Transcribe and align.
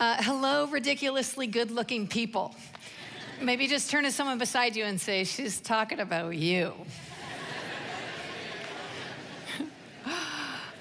Uh, 0.00 0.16
hello, 0.18 0.66
ridiculously 0.66 1.46
good 1.46 1.70
looking 1.70 2.08
people. 2.08 2.52
Maybe 3.40 3.68
just 3.68 3.90
turn 3.90 4.02
to 4.02 4.10
someone 4.10 4.38
beside 4.38 4.74
you 4.74 4.84
and 4.84 5.00
say, 5.00 5.22
She's 5.22 5.60
talking 5.60 6.00
about 6.00 6.30
you. 6.30 6.72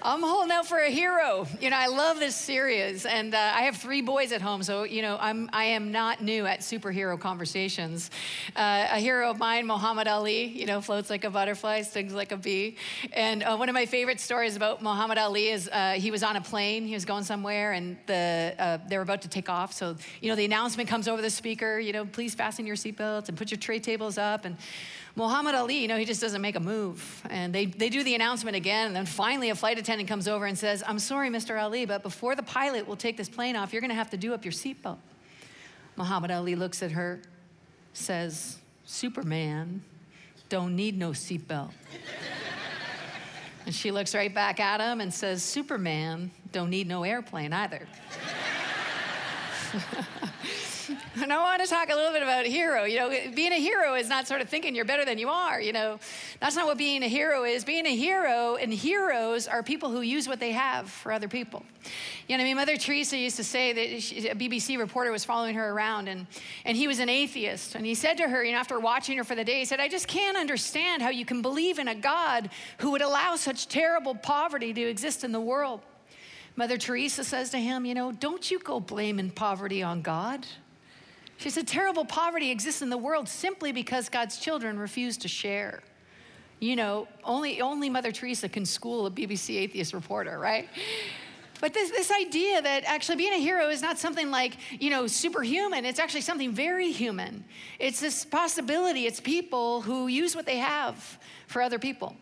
I'm 0.05 0.21
holding 0.21 0.51
out 0.51 0.67
for 0.67 0.79
a 0.79 0.89
hero. 0.89 1.47
You 1.61 1.69
know, 1.69 1.77
I 1.77 1.87
love 1.87 2.19
this 2.19 2.35
series, 2.35 3.05
and 3.05 3.33
uh, 3.33 3.37
I 3.37 3.61
have 3.61 3.77
three 3.77 4.01
boys 4.01 4.33
at 4.33 4.41
home, 4.41 4.61
so 4.61 4.83
you 4.83 5.01
know, 5.01 5.17
I'm 5.17 5.49
I 5.53 5.63
am 5.63 5.93
not 5.93 6.21
new 6.21 6.45
at 6.45 6.59
superhero 6.59 7.17
conversations. 7.17 8.11
Uh, 8.53 8.87
a 8.91 8.99
hero 8.99 9.29
of 9.29 9.37
mine, 9.37 9.65
Muhammad 9.65 10.09
Ali, 10.09 10.47
you 10.47 10.65
know, 10.65 10.81
floats 10.81 11.09
like 11.09 11.23
a 11.23 11.29
butterfly, 11.29 11.83
stings 11.83 12.13
like 12.13 12.33
a 12.33 12.37
bee. 12.37 12.75
And 13.13 13.43
uh, 13.43 13.55
one 13.55 13.69
of 13.69 13.73
my 13.75 13.85
favorite 13.85 14.19
stories 14.19 14.57
about 14.57 14.81
Muhammad 14.81 15.17
Ali 15.17 15.47
is 15.47 15.69
uh, 15.71 15.93
he 15.93 16.11
was 16.11 16.21
on 16.21 16.35
a 16.35 16.41
plane, 16.41 16.85
he 16.85 16.95
was 16.95 17.05
going 17.05 17.23
somewhere, 17.23 17.71
and 17.71 17.95
the 18.05 18.55
uh, 18.59 18.79
they 18.85 18.97
were 18.97 19.03
about 19.03 19.21
to 19.21 19.29
take 19.29 19.47
off. 19.47 19.71
So 19.71 19.95
you 20.19 20.29
know, 20.29 20.35
the 20.35 20.43
announcement 20.43 20.89
comes 20.89 21.07
over 21.07 21.21
the 21.21 21.29
speaker, 21.29 21.79
you 21.79 21.93
know, 21.93 22.03
please 22.05 22.35
fasten 22.35 22.65
your 22.65 22.75
seatbelts 22.75 23.29
and 23.29 23.37
put 23.37 23.51
your 23.51 23.57
tray 23.57 23.79
tables 23.79 24.17
up 24.17 24.43
and 24.43 24.57
Muhammad 25.15 25.53
Ali, 25.53 25.77
you 25.77 25.87
know, 25.87 25.97
he 25.97 26.05
just 26.05 26.21
doesn't 26.21 26.41
make 26.41 26.55
a 26.55 26.59
move. 26.59 27.21
And 27.29 27.53
they, 27.53 27.65
they 27.65 27.89
do 27.89 28.03
the 28.03 28.15
announcement 28.15 28.55
again. 28.55 28.87
And 28.87 28.95
then 28.95 29.05
finally, 29.05 29.51
a 29.51 29.55
flight 29.55 29.77
attendant 29.77 30.09
comes 30.09 30.27
over 30.27 30.45
and 30.45 30.57
says, 30.57 30.83
I'm 30.87 30.97
sorry, 30.97 31.29
Mr. 31.29 31.61
Ali, 31.61 31.85
but 31.85 32.01
before 32.01 32.35
the 32.35 32.41
pilot 32.43 32.87
will 32.87 32.95
take 32.95 33.15
this 33.15 33.29
plane 33.29 33.55
off, 33.55 33.73
you're 33.73 33.81
to 33.81 33.95
have 33.95 34.09
to 34.09 34.17
do 34.17 34.33
up 34.33 34.43
your 34.43 34.51
seatbelt. 34.51 34.97
Muhammad 35.95 36.31
Ali 36.31 36.55
looks 36.55 36.81
at 36.81 36.91
her, 36.91 37.21
says, 37.93 38.57
Superman 38.85 39.83
don't 40.49 40.75
need 40.75 40.97
no 40.97 41.11
seatbelt. 41.11 41.71
and 43.65 43.75
she 43.75 43.91
looks 43.91 44.15
right 44.15 44.33
back 44.33 44.59
at 44.59 44.81
him 44.81 44.99
and 44.99 45.13
says, 45.13 45.43
Superman 45.43 46.31
don't 46.51 46.71
need 46.71 46.87
no 46.87 47.03
airplane 47.03 47.53
either. 47.53 47.87
And 51.21 51.31
I 51.31 51.37
want 51.37 51.61
to 51.61 51.67
talk 51.67 51.89
a 51.89 51.95
little 51.95 52.11
bit 52.11 52.23
about 52.23 52.45
hero. 52.45 52.83
You 52.83 52.97
know, 52.97 53.09
being 53.33 53.51
a 53.51 53.59
hero 53.59 53.95
is 53.95 54.09
not 54.09 54.27
sort 54.27 54.41
of 54.41 54.49
thinking 54.49 54.75
you're 54.75 54.85
better 54.85 55.05
than 55.05 55.17
you 55.17 55.29
are. 55.29 55.59
You 55.59 55.73
know, 55.73 55.99
that's 56.39 56.55
not 56.55 56.65
what 56.65 56.77
being 56.77 57.03
a 57.03 57.07
hero 57.07 57.43
is. 57.43 57.63
Being 57.63 57.85
a 57.85 57.95
hero 57.95 58.55
and 58.55 58.73
heroes 58.73 59.47
are 59.47 59.63
people 59.63 59.89
who 59.89 60.01
use 60.01 60.27
what 60.27 60.39
they 60.39 60.51
have 60.51 60.89
for 60.89 61.11
other 61.11 61.27
people. 61.27 61.63
You 62.27 62.37
know, 62.37 62.43
I 62.43 62.45
mean, 62.45 62.55
Mother 62.55 62.77
Teresa 62.77 63.17
used 63.17 63.37
to 63.37 63.43
say 63.43 63.73
that 63.73 64.01
she, 64.01 64.27
a 64.27 64.35
BBC 64.35 64.77
reporter 64.77 65.11
was 65.11 65.25
following 65.25 65.55
her 65.55 65.69
around, 65.71 66.07
and 66.07 66.25
and 66.65 66.77
he 66.77 66.87
was 66.87 66.99
an 66.99 67.09
atheist, 67.09 67.75
and 67.75 67.85
he 67.85 67.95
said 67.95 68.17
to 68.17 68.27
her, 68.27 68.43
you 68.43 68.53
know, 68.53 68.57
after 68.57 68.79
watching 68.79 69.17
her 69.17 69.23
for 69.23 69.35
the 69.35 69.43
day, 69.43 69.59
he 69.59 69.65
said, 69.65 69.79
"I 69.79 69.87
just 69.87 70.07
can't 70.07 70.37
understand 70.37 71.01
how 71.01 71.09
you 71.09 71.25
can 71.25 71.41
believe 71.41 71.79
in 71.79 71.87
a 71.87 71.95
God 71.95 72.49
who 72.77 72.91
would 72.91 73.01
allow 73.01 73.35
such 73.35 73.67
terrible 73.67 74.15
poverty 74.15 74.73
to 74.73 74.81
exist 74.81 75.23
in 75.23 75.31
the 75.31 75.41
world." 75.41 75.81
Mother 76.55 76.77
Teresa 76.77 77.23
says 77.23 77.49
to 77.51 77.57
him, 77.57 77.85
You 77.85 77.93
know, 77.93 78.11
don't 78.11 78.49
you 78.49 78.59
go 78.59 78.79
blaming 78.79 79.31
poverty 79.31 79.81
on 79.81 80.01
God. 80.01 80.45
She 81.37 81.49
said, 81.49 81.67
Terrible 81.67 82.05
poverty 82.05 82.51
exists 82.51 82.81
in 82.81 82.89
the 82.89 82.97
world 82.97 83.27
simply 83.27 83.71
because 83.71 84.09
God's 84.09 84.37
children 84.37 84.77
refuse 84.77 85.17
to 85.17 85.27
share. 85.27 85.81
You 86.59 86.75
know, 86.75 87.07
only, 87.23 87.59
only 87.59 87.89
Mother 87.89 88.11
Teresa 88.11 88.47
can 88.47 88.65
school 88.65 89.05
a 89.05 89.11
BBC 89.11 89.57
atheist 89.57 89.93
reporter, 89.93 90.39
right? 90.39 90.69
But 91.59 91.73
this, 91.73 91.91
this 91.91 92.11
idea 92.11 92.61
that 92.61 92.83
actually 92.85 93.17
being 93.17 93.33
a 93.33 93.37
hero 93.37 93.69
is 93.69 93.81
not 93.81 93.97
something 93.97 94.29
like, 94.29 94.57
you 94.81 94.89
know, 94.89 95.07
superhuman, 95.07 95.85
it's 95.85 95.99
actually 95.99 96.21
something 96.21 96.51
very 96.51 96.91
human. 96.91 97.43
It's 97.79 97.99
this 97.99 98.25
possibility, 98.25 99.07
it's 99.07 99.19
people 99.19 99.81
who 99.81 100.07
use 100.07 100.35
what 100.35 100.45
they 100.45 100.57
have 100.57 101.17
for 101.47 101.61
other 101.61 101.79
people. 101.79 102.15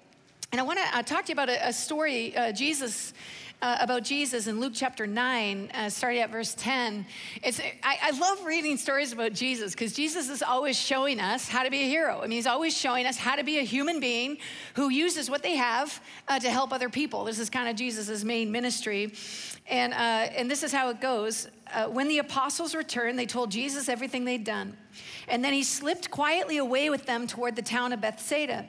And 0.51 0.59
I 0.59 0.63
want 0.63 0.79
to 0.79 1.03
talk 1.03 1.25
to 1.25 1.29
you 1.29 1.33
about 1.33 1.49
a, 1.49 1.69
a 1.69 1.73
story 1.73 2.35
uh, 2.35 2.51
Jesus 2.51 3.13
uh, 3.61 3.77
about 3.79 4.03
Jesus 4.03 4.47
in 4.47 4.59
Luke 4.59 4.73
chapter 4.75 5.05
9, 5.05 5.71
uh, 5.73 5.89
starting 5.89 6.21
at 6.21 6.31
verse 6.31 6.55
10. 6.55 7.05
It's, 7.43 7.59
I, 7.83 7.97
I 8.01 8.11
love 8.17 8.43
reading 8.43 8.75
stories 8.77 9.13
about 9.13 9.33
Jesus 9.33 9.73
because 9.73 9.93
Jesus 9.93 10.29
is 10.29 10.41
always 10.41 10.79
showing 10.79 11.19
us 11.19 11.47
how 11.47 11.63
to 11.63 11.69
be 11.69 11.81
a 11.81 11.87
hero. 11.87 12.19
I 12.19 12.21
mean, 12.23 12.31
he's 12.31 12.47
always 12.47 12.75
showing 12.75 13.05
us 13.05 13.17
how 13.17 13.35
to 13.35 13.43
be 13.43 13.59
a 13.59 13.63
human 13.63 13.99
being 13.99 14.37
who 14.73 14.89
uses 14.89 15.29
what 15.29 15.43
they 15.43 15.55
have 15.55 16.01
uh, 16.27 16.39
to 16.39 16.49
help 16.49 16.73
other 16.73 16.89
people. 16.89 17.23
This 17.23 17.37
is 17.37 17.49
kind 17.49 17.69
of 17.69 17.75
Jesus' 17.75 18.23
main 18.23 18.51
ministry. 18.51 19.13
And, 19.67 19.93
uh, 19.93 19.97
and 20.35 20.49
this 20.49 20.63
is 20.63 20.71
how 20.73 20.89
it 20.89 20.99
goes. 20.99 21.47
Uh, 21.71 21.87
when 21.87 22.07
the 22.07 22.17
apostles 22.17 22.73
returned, 22.73 23.19
they 23.19 23.27
told 23.27 23.51
Jesus 23.51 23.89
everything 23.89 24.25
they'd 24.25 24.43
done. 24.43 24.75
And 25.27 25.43
then 25.43 25.53
he 25.53 25.63
slipped 25.63 26.09
quietly 26.09 26.57
away 26.57 26.89
with 26.89 27.05
them 27.05 27.27
toward 27.27 27.55
the 27.55 27.61
town 27.61 27.93
of 27.93 28.01
Bethsaida. 28.01 28.65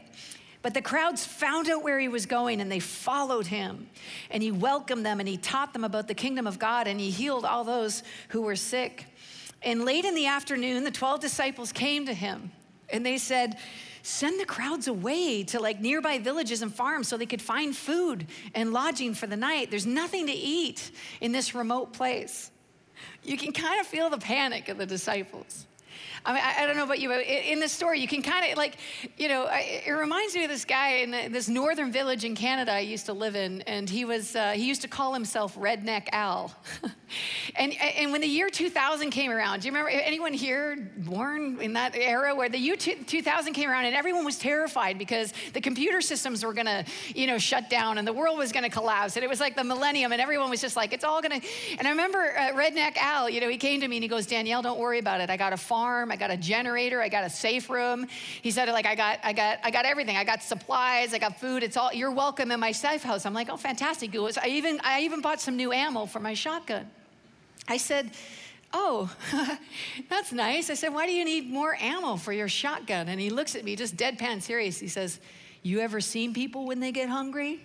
But 0.63 0.75
the 0.75 0.83
crowds 0.83 1.27
found 1.27 1.69
out 1.69 1.83
where 1.83 1.99
he 1.99 2.09
was 2.09 2.25
going 2.25 2.61
and 2.61 2.71
they 2.71 2.79
followed 2.79 3.49
him. 3.49 3.89
And 4.31 4.43
he 4.43 4.53
welcomed 4.53 5.05
them 5.05 5.19
and 5.19 5.29
he 5.29 5.37
taught 5.37 5.73
them 5.73 5.85
about 5.85 6.07
the 6.07 6.15
kingdom 6.15 6.47
of 6.47 6.59
God 6.59 6.87
and 6.87 7.01
he 7.01 7.11
healed 7.11 7.45
all 7.45 7.65
those 7.65 8.05
who 8.29 8.43
were 8.43 8.57
sick. 8.57 9.07
And 9.63 9.85
late 9.85 10.05
in 10.05 10.15
the 10.15 10.27
afternoon, 10.27 10.85
the 10.85 10.91
12 10.91 11.21
disciples 11.21 11.73
came 11.73 12.07
to 12.07 12.15
him 12.15 12.53
and 12.91 13.05
they 13.05 13.19
said, 13.19 13.59
Send 14.05 14.41
the 14.41 14.45
crowds 14.45 14.89
away 14.89 15.45
to 15.45 15.61
like 15.61 15.81
nearby 15.81 16.19
villages 16.19 16.61
and 16.63 16.75
farms 16.75 17.07
so 17.07 17.17
they 17.17 17.27
could 17.27 17.43
find 17.43 17.75
food 17.75 18.27
and 18.53 18.73
lodging 18.73 19.15
for 19.15 19.29
the 19.29 19.37
night. 19.37 19.71
There's 19.71 19.87
nothing 19.87 20.27
to 20.27 20.33
eat 20.33 20.91
in 21.21 21.31
this 21.31 21.55
remote 21.55 21.93
place. 21.93 22.51
You 23.23 23.37
can 23.37 23.53
kind 23.53 23.81
of 23.81 23.87
feel 23.87 24.11
the 24.11 24.19
panic 24.19 24.69
of 24.69 24.79
the 24.79 24.87
disciples. 24.87 25.67
I 26.25 26.33
mean, 26.33 26.43
I, 26.45 26.63
I 26.63 26.67
don't 26.67 26.77
know 26.77 26.85
about 26.85 27.01
you, 27.01 27.09
but 27.09 27.21
in, 27.21 27.59
this 27.59 27.73
story, 27.73 28.01
you 28.01 28.07
can 28.07 28.23
kind 28.23 28.51
of 28.51 28.57
like, 28.57 28.77
you 29.17 29.29
know, 29.29 29.45
I, 29.45 29.83
it 29.87 29.91
reminds 29.91 30.35
me 30.35 30.45
of 30.45 30.51
this 30.51 30.65
guy 30.65 30.99
in 30.99 31.11
this 31.33 31.49
northern 31.49 31.91
village 31.91 32.25
in 32.25 32.37
Canada 32.37 32.73
I 32.73 32.81
used 32.81 33.07
to 33.07 33.13
live 33.13 33.35
in, 33.35 33.63
and 33.63 33.91
he 33.91 34.05
was, 34.05 34.37
uh, 34.37 34.53
he 34.53 34.67
used 34.67 34.83
to 34.83 34.89
call 34.89 35.13
himself 35.15 35.57
Redneck 35.57 36.09
Al. 36.13 36.55
and, 37.57 37.73
and 37.73 38.13
when 38.13 38.21
the 38.21 38.29
year 38.29 38.51
2000 38.51 39.11
came 39.11 39.33
around, 39.33 39.61
do 39.61 39.67
you 39.67 39.73
remember 39.73 39.91
anyone 39.91 40.33
here 40.33 40.93
born 40.99 41.61
in 41.61 41.73
that 41.73 41.97
era 41.97 42.35
where 42.35 42.49
the 42.49 42.59
year 42.59 42.77
2000 42.77 43.53
came 43.53 43.69
around 43.69 43.87
and 43.87 43.95
everyone 43.95 44.25
was 44.25 44.39
terrified 44.39 44.99
because 44.99 45.33
the 45.55 45.61
computer 45.61 46.01
systems 46.01 46.45
were 46.45 46.55
gonna, 46.55 46.85
you 47.15 47.27
know, 47.27 47.39
shut 47.39 47.69
down 47.69 47.99
and 47.99 48.07
the 48.07 48.13
world 48.13 48.39
was 48.39 48.53
gonna 48.53 48.71
collapse. 48.71 49.17
And 49.17 49.25
it 49.25 49.29
was 49.29 49.41
like 49.41 49.57
the 49.57 49.65
millennium 49.65 50.13
and 50.13 50.21
everyone 50.21 50.51
was 50.51 50.61
just 50.61 50.77
like, 50.77 50.93
it's 50.93 51.05
all 51.05 51.21
gonna. 51.21 51.41
And 51.79 51.87
I 51.87 51.91
remember 51.91 52.37
uh, 52.37 52.53
Redneck 52.53 52.97
Al, 52.97 53.29
you 53.29 53.41
know, 53.41 53.49
he 53.49 53.59
came 53.59 53.81
to 53.81 53.89
me 53.89 53.97
and 53.97 54.05
he 54.05 54.09
goes, 54.09 54.27
Danielle, 54.27 54.63
don't 54.63 54.79
worry 54.79 55.01
about 55.01 55.21
it. 55.21 55.29
I 55.29 55.37
got 55.37 55.53
a 55.53 55.57
farm. 55.57 56.12
I 56.13 56.17
got 56.17 56.31
a 56.31 56.37
generator, 56.37 57.01
I 57.01 57.09
got 57.09 57.25
a 57.25 57.31
safe 57.31 57.71
room. 57.71 58.07
He 58.43 58.51
said, 58.51 58.69
like, 58.69 58.85
I 58.85 58.95
got, 58.95 59.19
I 59.25 59.33
got, 59.33 59.61
I 59.65 59.71
got 59.71 59.87
everything. 59.87 60.19
I 60.19 60.25
got 60.25 60.43
supplies, 60.43 61.15
I 61.15 61.19
got 61.19 61.41
food. 61.41 61.63
It's 61.63 61.79
all, 61.79 61.91
you're 61.91 62.11
welcome 62.11 62.51
in 62.51 62.61
my 62.61 62.73
safe 62.73 63.03
house. 63.03 63.25
I'm 63.25 63.33
like, 63.33 63.49
oh, 63.49 63.57
fantastic. 63.57 64.15
I 64.15 64.49
even, 64.49 64.79
I 64.85 65.01
even 65.01 65.23
bought 65.23 65.41
some 65.41 65.57
new 65.57 65.73
ammo 65.73 66.05
for 66.05 66.21
my 66.21 66.35
shotgun. 66.35 66.91
I 67.67 67.79
said, 67.79 68.11
oh, 68.75 69.11
that's 70.11 70.33
nice. 70.33 70.69
I 70.69 70.75
said, 70.75 70.93
why 70.93 71.07
do 71.07 71.13
you 71.13 71.25
need 71.25 71.49
more 71.49 71.77
ammo 71.81 72.17
for 72.17 72.35
your 72.35 72.49
shotgun? 72.49 73.09
And 73.09 73.19
he 73.19 73.31
looks 73.31 73.55
at 73.55 73.65
me 73.65 73.75
just 73.75 73.97
deadpan 73.97 74.43
serious. 74.43 74.79
He 74.79 74.89
says, 74.89 75.19
you 75.63 75.81
ever 75.81 76.03
seen 76.03 76.35
people 76.35 76.67
when 76.67 76.79
they 76.79 76.93
get 76.93 77.09
hungry? 77.09 77.65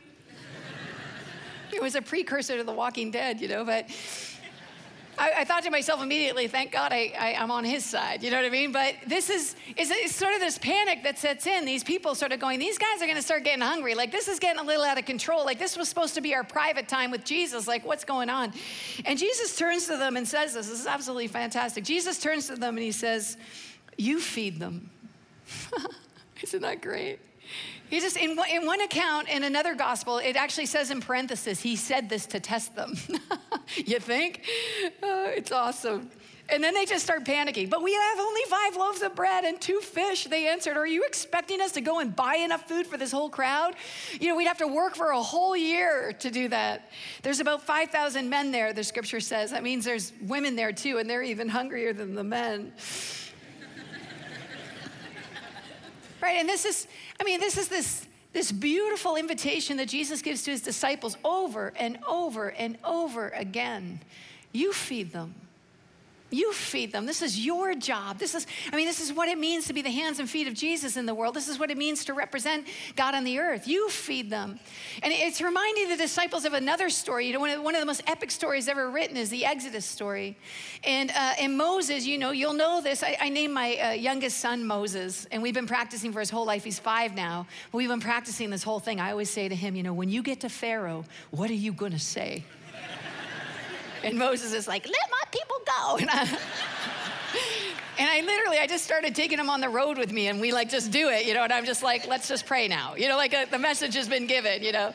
it 1.74 1.82
was 1.82 1.96
a 1.96 2.02
precursor 2.02 2.58
to 2.58 2.64
The 2.64 2.72
Walking 2.72 3.12
Dead, 3.12 3.42
you 3.42 3.50
know, 3.50 3.66
but 3.66 3.90
I, 5.18 5.32
I, 5.38 5.46
thought 5.46 5.64
to 5.64 5.72
myself 5.72 6.02
immediately, 6.02 6.48
thank 6.48 6.72
God 6.72 6.92
I, 6.94 7.12
I, 7.18 7.32
am 7.32 7.50
on 7.50 7.64
his 7.64 7.84
side. 7.84 8.22
You 8.24 8.30
know 8.30 8.38
what 8.38 8.46
I 8.46 8.50
mean? 8.50 8.72
But 8.72 8.96
this 9.08 9.30
is 9.30 9.56
is 9.76 9.90
it's 9.92 10.16
sort 10.16 10.34
of 10.34 10.40
this 10.40 10.58
panic 10.58 11.04
that 11.04 11.18
sets 11.18 11.48
in. 11.48 11.66
These 11.66 11.84
people 11.84 12.14
sort 12.14 12.32
of 12.32 12.40
going, 12.40 12.60
these 12.60 12.78
guys 12.78 13.02
are 13.02 13.06
going 13.06 13.18
to 13.18 13.24
start 13.24 13.44
getting 13.44 13.64
hungry. 13.64 13.96
Like 13.96 14.12
this 14.12 14.28
is 14.28 14.40
getting 14.40 14.62
a 14.62 14.64
little 14.64 14.84
out 14.84 14.98
of 14.98 15.06
control. 15.06 15.44
Like 15.44 15.60
this 15.60 15.76
was 15.76 15.90
supposed 15.90 16.16
to 16.16 16.22
be 16.22 16.36
our 16.36 16.44
private 16.44 16.88
time 16.88 17.10
with 17.12 17.24
Jesus. 17.24 17.68
Like 17.68 17.86
what's 17.86 18.06
going 18.06 18.30
on? 18.30 18.54
And 19.06 19.18
Jesus 19.18 19.56
turns 19.56 19.88
to 19.88 19.98
them 19.98 20.18
and 20.18 20.28
says 20.28 20.54
this. 20.54 20.70
This 20.70 20.82
is 20.82 20.88
absolutely 20.88 21.28
fantastic. 21.28 21.84
Jesus 21.84 22.20
turns 22.20 22.48
to 22.48 22.56
them 22.56 22.76
and 22.76 22.84
he 22.84 22.92
says, 22.92 23.38
"You 23.98 24.20
feed 24.20 24.60
them." 24.60 24.90
Isn't 26.44 26.62
that 26.62 26.82
great? 26.82 27.20
He 27.90 28.00
just, 28.00 28.18
in, 28.18 28.38
in 28.52 28.66
one 28.66 28.82
account, 28.82 29.30
in 29.30 29.44
another 29.44 29.74
gospel, 29.74 30.18
it 30.18 30.36
actually 30.36 30.66
says 30.66 30.92
in 30.92 31.00
parenthesis, 31.00 31.62
he 31.62 31.76
said 31.76 32.10
this 32.10 32.26
to 32.28 32.40
test 32.40 32.76
them. 32.76 32.96
you 33.76 34.00
think? 34.00 34.46
Uh, 35.02 35.32
it's 35.36 35.52
awesome. 35.52 36.10
And 36.50 36.64
then 36.64 36.74
they 36.74 36.86
just 36.86 37.04
start 37.04 37.26
panicking. 37.26 37.70
But 37.70 37.84
we 37.84 37.94
have 37.94 38.20
only 38.20 38.42
five 38.48 38.76
loaves 38.78 39.02
of 39.02 39.16
bread 39.16 39.44
and 39.44 39.60
two 39.60 39.80
fish. 39.82 40.26
They 40.26 40.48
answered, 40.48 40.78
Are 40.78 40.88
you 40.88 41.04
expecting 41.06 41.60
us 41.62 41.74
to 41.74 41.82
go 41.82 42.00
and 42.00 42.16
buy 42.16 42.36
enough 42.36 42.68
food 42.68 42.88
for 42.88 42.98
this 42.98 43.12
whole 43.12 43.30
crowd? 43.30 43.76
You 44.20 44.30
know, 44.30 44.36
we'd 44.36 44.48
have 44.48 44.60
to 44.60 44.68
work 44.68 44.96
for 44.96 45.12
a 45.12 45.22
whole 45.22 45.58
year 45.58 46.14
to 46.20 46.32
do 46.32 46.48
that. 46.50 46.90
There's 47.22 47.40
about 47.40 47.64
5,000 47.64 48.30
men 48.30 48.52
there, 48.52 48.72
the 48.72 48.84
scripture 48.84 49.20
says. 49.20 49.52
That 49.52 49.64
means 49.64 49.84
there's 49.84 50.14
women 50.22 50.56
there 50.56 50.72
too, 50.72 51.00
and 51.00 51.10
they're 51.10 51.24
even 51.24 51.50
hungrier 51.50 51.92
than 51.92 52.16
the 52.16 52.24
men. 52.24 52.72
Right? 56.22 56.38
And 56.38 56.48
this 56.48 56.66
is, 56.66 56.88
I 57.20 57.24
mean, 57.24 57.40
this 57.40 57.58
is 57.58 57.68
this, 57.68 58.06
this 58.34 58.52
beautiful 58.52 59.16
invitation 59.16 59.78
that 59.78 59.88
Jesus 59.88 60.22
gives 60.22 60.44
to 60.44 60.52
his 60.52 60.62
disciples 60.62 61.18
over 61.24 61.74
and 61.78 62.00
over 62.08 62.50
and 62.50 62.78
over 62.84 63.30
again. 63.30 64.02
You 64.52 64.74
feed 64.74 65.12
them. 65.12 65.36
You 66.30 66.52
feed 66.52 66.92
them. 66.92 67.06
This 67.06 67.22
is 67.22 67.46
your 67.46 67.74
job. 67.74 68.20
This 68.20 68.36
is, 68.36 68.46
I 68.72 68.76
mean, 68.76 68.86
this 68.86 69.00
is 69.00 69.14
what 69.14 69.30
it 69.30 69.38
means 69.38 69.68
to 69.68 69.74
be 69.74 69.82
the 69.82 69.92
hands 69.92 70.20
and 70.20 70.30
feet 70.30 70.48
of 70.48 70.54
Jesus 70.54 70.98
in 70.98 71.06
the 71.06 71.16
world. 71.16 71.34
This 71.34 71.48
is 71.48 71.58
what 71.58 71.72
it 71.72 71.78
means 71.78 72.04
to 72.06 72.14
represent 72.14 72.68
God 72.98 73.16
on 73.16 73.24
the 73.24 73.40
earth. 73.40 73.66
You 73.66 73.90
feed 73.90 74.30
them. 74.30 74.60
And 75.02 75.14
it's 75.14 75.40
reminding 75.40 75.88
the 75.88 75.96
disciples 75.96 76.44
of 76.44 76.52
another 76.52 76.90
story. 76.90 77.28
You 77.28 77.34
know, 77.34 77.40
one 77.40 77.50
of, 77.52 77.62
one 77.64 77.76
of 77.76 77.80
the 77.80 77.86
most 77.86 78.04
epic 78.08 78.32
stories 78.32 78.68
ever 78.68 78.90
written 78.90 79.16
is 79.16 79.30
the 79.30 79.46
Exodus 79.46 79.86
story. 79.86 80.38
And, 80.84 81.12
uh, 81.12 81.34
and 81.40 81.58
Moses, 81.58 82.06
you 82.06 82.18
know, 82.18 82.32
you'll 82.32 82.54
know 82.54 82.82
this. 82.82 83.04
I, 83.04 83.18
I 83.22 83.30
named 83.30 83.54
my 83.54 83.78
uh, 83.78 83.92
youngest 83.92 84.40
son 84.40 84.68
Moses, 84.68 85.28
and 85.32 85.42
we've 85.42 85.54
been 85.54 85.66
practicing 85.66 86.12
for 86.12 86.20
his 86.20 86.30
whole 86.30 86.46
life. 86.46 86.66
He's 86.66 86.80
five 86.80 87.16
now. 87.16 87.48
We've 87.72 87.88
been 87.88 88.02
practicing 88.02 88.50
this 88.50 88.64
whole 88.64 88.82
thing. 88.82 89.00
I 89.00 89.12
always 89.12 89.30
say 89.30 89.48
to 89.48 89.56
him, 89.56 89.78
you 89.78 89.84
know, 89.84 89.94
when 89.94 90.10
you 90.10 90.22
get 90.22 90.42
to 90.42 90.50
Pharaoh, 90.50 91.06
what 91.32 91.50
are 91.50 91.54
you 91.54 91.72
going 91.72 91.94
to 91.94 92.00
say? 92.00 92.44
And 94.04 94.18
Moses 94.18 94.54
is 94.54 94.68
like, 94.68 94.86
let 94.86 95.10
my 95.12 95.17
people 95.32 95.58
go. 95.66 95.98
And 96.08 96.10
I, 96.10 96.24
and 98.00 98.10
I 98.10 98.22
literally, 98.22 98.58
I 98.58 98.68
just 98.68 98.84
started 98.84 99.16
taking 99.16 99.40
him 99.40 99.50
on 99.50 99.62
the 99.62 99.70
road 99.70 99.98
with 99.98 100.12
me 100.12 100.28
and 100.28 100.40
we 100.40 100.52
like 100.52 100.70
just 100.70 100.92
do 100.92 101.10
it, 101.10 101.26
you 101.26 101.34
know, 101.34 101.44
and 101.44 101.52
I'm 101.52 101.66
just 101.66 101.84
like, 101.84 102.08
let's 102.08 102.28
just 102.28 102.46
pray 102.46 102.68
now. 102.68 102.96
You 102.96 103.10
know, 103.10 103.18
like 103.18 103.34
a, 103.34 103.42
uh, 103.42 103.46
the 103.46 103.60
message 103.60 103.96
has 103.96 104.08
been 104.08 104.28
given, 104.28 104.64
you 104.64 104.72
know. 104.72 104.94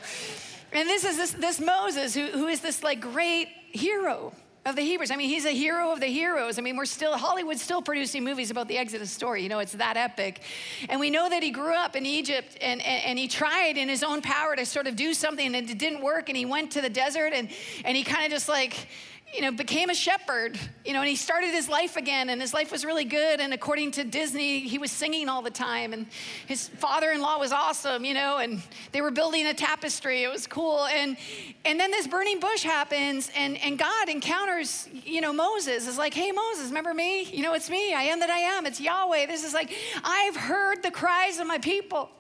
And 0.73 0.89
this 0.89 1.05
is 1.05 1.17
this, 1.17 1.33
this 1.33 1.61
Moses 1.61 2.15
who, 2.15 2.27
who 2.29 2.47
is 2.47 2.61
this 2.61 2.83
like 2.83 3.01
great 3.01 3.49
hero 3.71 4.33
of 4.65 4.77
the 4.77 4.83
Hebrews. 4.83 5.11
I 5.11 5.17
mean, 5.17 5.29
he's 5.29 5.45
a 5.45 5.51
hero 5.51 5.91
of 5.91 5.99
the 5.99 6.07
heroes. 6.07 6.57
I 6.57 6.63
mean, 6.63 6.77
we're 6.77 6.85
still, 6.85 7.17
Hollywood's 7.17 7.61
still 7.61 7.83
producing 7.83 8.23
movies 8.23 8.53
about 8.53 8.69
the 8.69 8.79
Exodus 8.79 9.11
story. 9.11 9.43
You 9.43 9.49
know, 9.49 9.59
it's 9.59 9.73
that 9.73 9.97
epic. 9.97 10.41
And 10.89 11.01
we 11.01 11.11
know 11.11 11.29
that 11.29 11.43
he 11.43 11.51
grew 11.51 11.75
up 11.75 11.97
in 11.97 12.07
Egypt 12.07 12.57
and, 12.61 12.81
and, 12.81 13.05
and, 13.05 13.19
he 13.19 13.27
tried 13.27 13.77
in 13.77 13.89
his 13.89 14.05
own 14.05 14.23
power 14.23 14.55
to 14.55 14.65
sort 14.65 14.87
of 14.87 14.95
do 14.95 15.15
something 15.15 15.55
and 15.55 15.69
it 15.69 15.79
didn't 15.79 16.01
work. 16.01 16.29
And 16.29 16.37
he 16.37 16.45
went 16.45 16.71
to 16.73 16.81
the 16.81 16.89
desert 16.89 17.33
and, 17.35 17.49
and 17.85 17.97
he 17.97 18.05
kind 18.05 18.25
of 18.25 18.31
just 18.31 18.49
like, 18.49 18.87
you 19.35 19.41
know, 19.41 19.51
became 19.51 19.89
a 19.89 19.95
shepherd, 19.95 20.59
you 20.85 20.93
know, 20.93 21.01
and 21.01 21.09
he 21.09 21.17
started 21.17 21.51
his 21.51 21.69
life 21.69 21.97
again, 21.97 22.29
and 22.29 22.41
his 22.41 22.53
life 22.53 22.71
was 22.71 22.85
really 22.85 23.05
good. 23.05 23.41
And 23.41 23.55
according 23.55 23.93
to 23.93 24.05
Disney, 24.05 24.61
he 24.61 24.77
was 24.77 24.91
singing 24.91 25.29
all 25.29 25.41
the 25.41 25.51
time, 25.51 25.95
and 25.95 26.07
his 26.47 26.69
father-in-law 26.69 27.39
was 27.39 27.51
awesome, 27.51 28.05
you 28.05 28.13
know, 28.13 28.37
and 28.39 28.63
they 28.93 29.01
were 29.01 29.11
building 29.11 29.47
a 29.47 29.55
tapestry. 29.55 30.23
It 30.23 30.31
was 30.31 30.47
cool. 30.47 30.85
And 30.85 31.17
and 31.65 31.81
then 31.81 31.91
this 31.91 32.07
burning 32.07 32.41
bush 32.41 32.63
happens, 32.63 33.31
and, 33.35 33.57
and 33.63 33.79
God 33.79 34.09
encounters, 34.09 34.89
you 35.05 35.21
know, 35.21 35.33
Moses. 35.33 35.87
Is 35.89 35.97
like, 35.97 36.13
hey, 36.13 36.31
Moses, 36.33 36.69
remember 36.69 36.93
me? 36.93 37.25
You 37.25 37.43
know, 37.43 37.55
it's 37.55 37.71
me. 37.71 37.95
I 37.95 38.03
am 38.03 38.21
that 38.21 38.31
I 38.31 38.39
am. 38.39 38.67
It's 38.67 38.81
Yahweh. 38.81 39.27
This 39.27 39.45
is 39.45 39.55
like, 39.55 39.73
I've 40.05 40.37
heard 40.37 40.83
the 40.83 40.91
cries 40.91 41.39
of 41.39 41.47
my 41.47 41.59
people, 41.59 42.11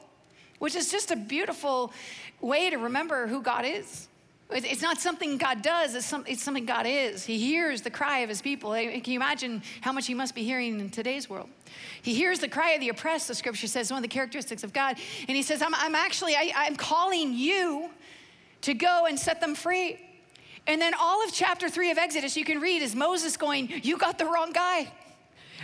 which 0.60 0.74
is 0.74 0.90
just 0.90 1.10
a 1.10 1.16
beautiful 1.16 1.92
way 2.40 2.70
to 2.70 2.76
remember 2.76 3.26
who 3.26 3.42
God 3.42 3.64
is. 3.66 4.08
It's 4.54 4.82
not 4.82 5.00
something 5.00 5.38
God 5.38 5.62
does, 5.62 5.94
it's, 5.94 6.06
some, 6.06 6.25
it's, 6.26 6.43
something 6.43 6.66
God 6.66 6.87
is. 6.87 7.25
He 7.25 7.38
hears 7.38 7.82
the 7.82 7.90
cry 7.90 8.19
of 8.19 8.28
his 8.28 8.43
people. 8.43 8.72
Can 8.72 9.02
you 9.04 9.19
imagine 9.19 9.62
how 9.81 9.93
much 9.93 10.06
he 10.06 10.14
must 10.14 10.34
be 10.34 10.44
hearing 10.44 10.81
in 10.81 10.90
today's 10.90 11.28
world? 11.28 11.49
He 12.02 12.14
hears 12.14 12.38
the 12.38 12.49
cry 12.49 12.72
of 12.72 12.81
the 12.81 12.88
oppressed, 12.88 13.28
the 13.28 13.34
scripture 13.34 13.66
says, 13.66 13.90
one 13.90 13.99
of 13.99 14.02
the 14.02 14.08
characteristics 14.08 14.64
of 14.64 14.72
God. 14.72 14.96
And 15.28 15.37
he 15.37 15.43
says, 15.43 15.62
I'm, 15.62 15.75
I'm 15.75 15.94
actually, 15.94 16.34
I, 16.34 16.52
I'm 16.54 16.76
calling 16.76 17.34
you 17.34 17.90
to 18.62 18.75
go 18.75 19.06
and 19.06 19.19
set 19.19 19.40
them 19.40 19.54
free. 19.54 19.99
And 20.66 20.81
then 20.81 20.94
all 20.98 21.25
of 21.25 21.32
chapter 21.32 21.69
three 21.69 21.90
of 21.90 21.98
Exodus, 21.98 22.37
you 22.37 22.44
can 22.44 22.60
read, 22.60 22.82
is 22.82 22.94
Moses 22.94 23.37
going, 23.37 23.69
You 23.82 23.98
got 23.98 24.19
the 24.19 24.26
wrong 24.26 24.52
guy. 24.52 24.93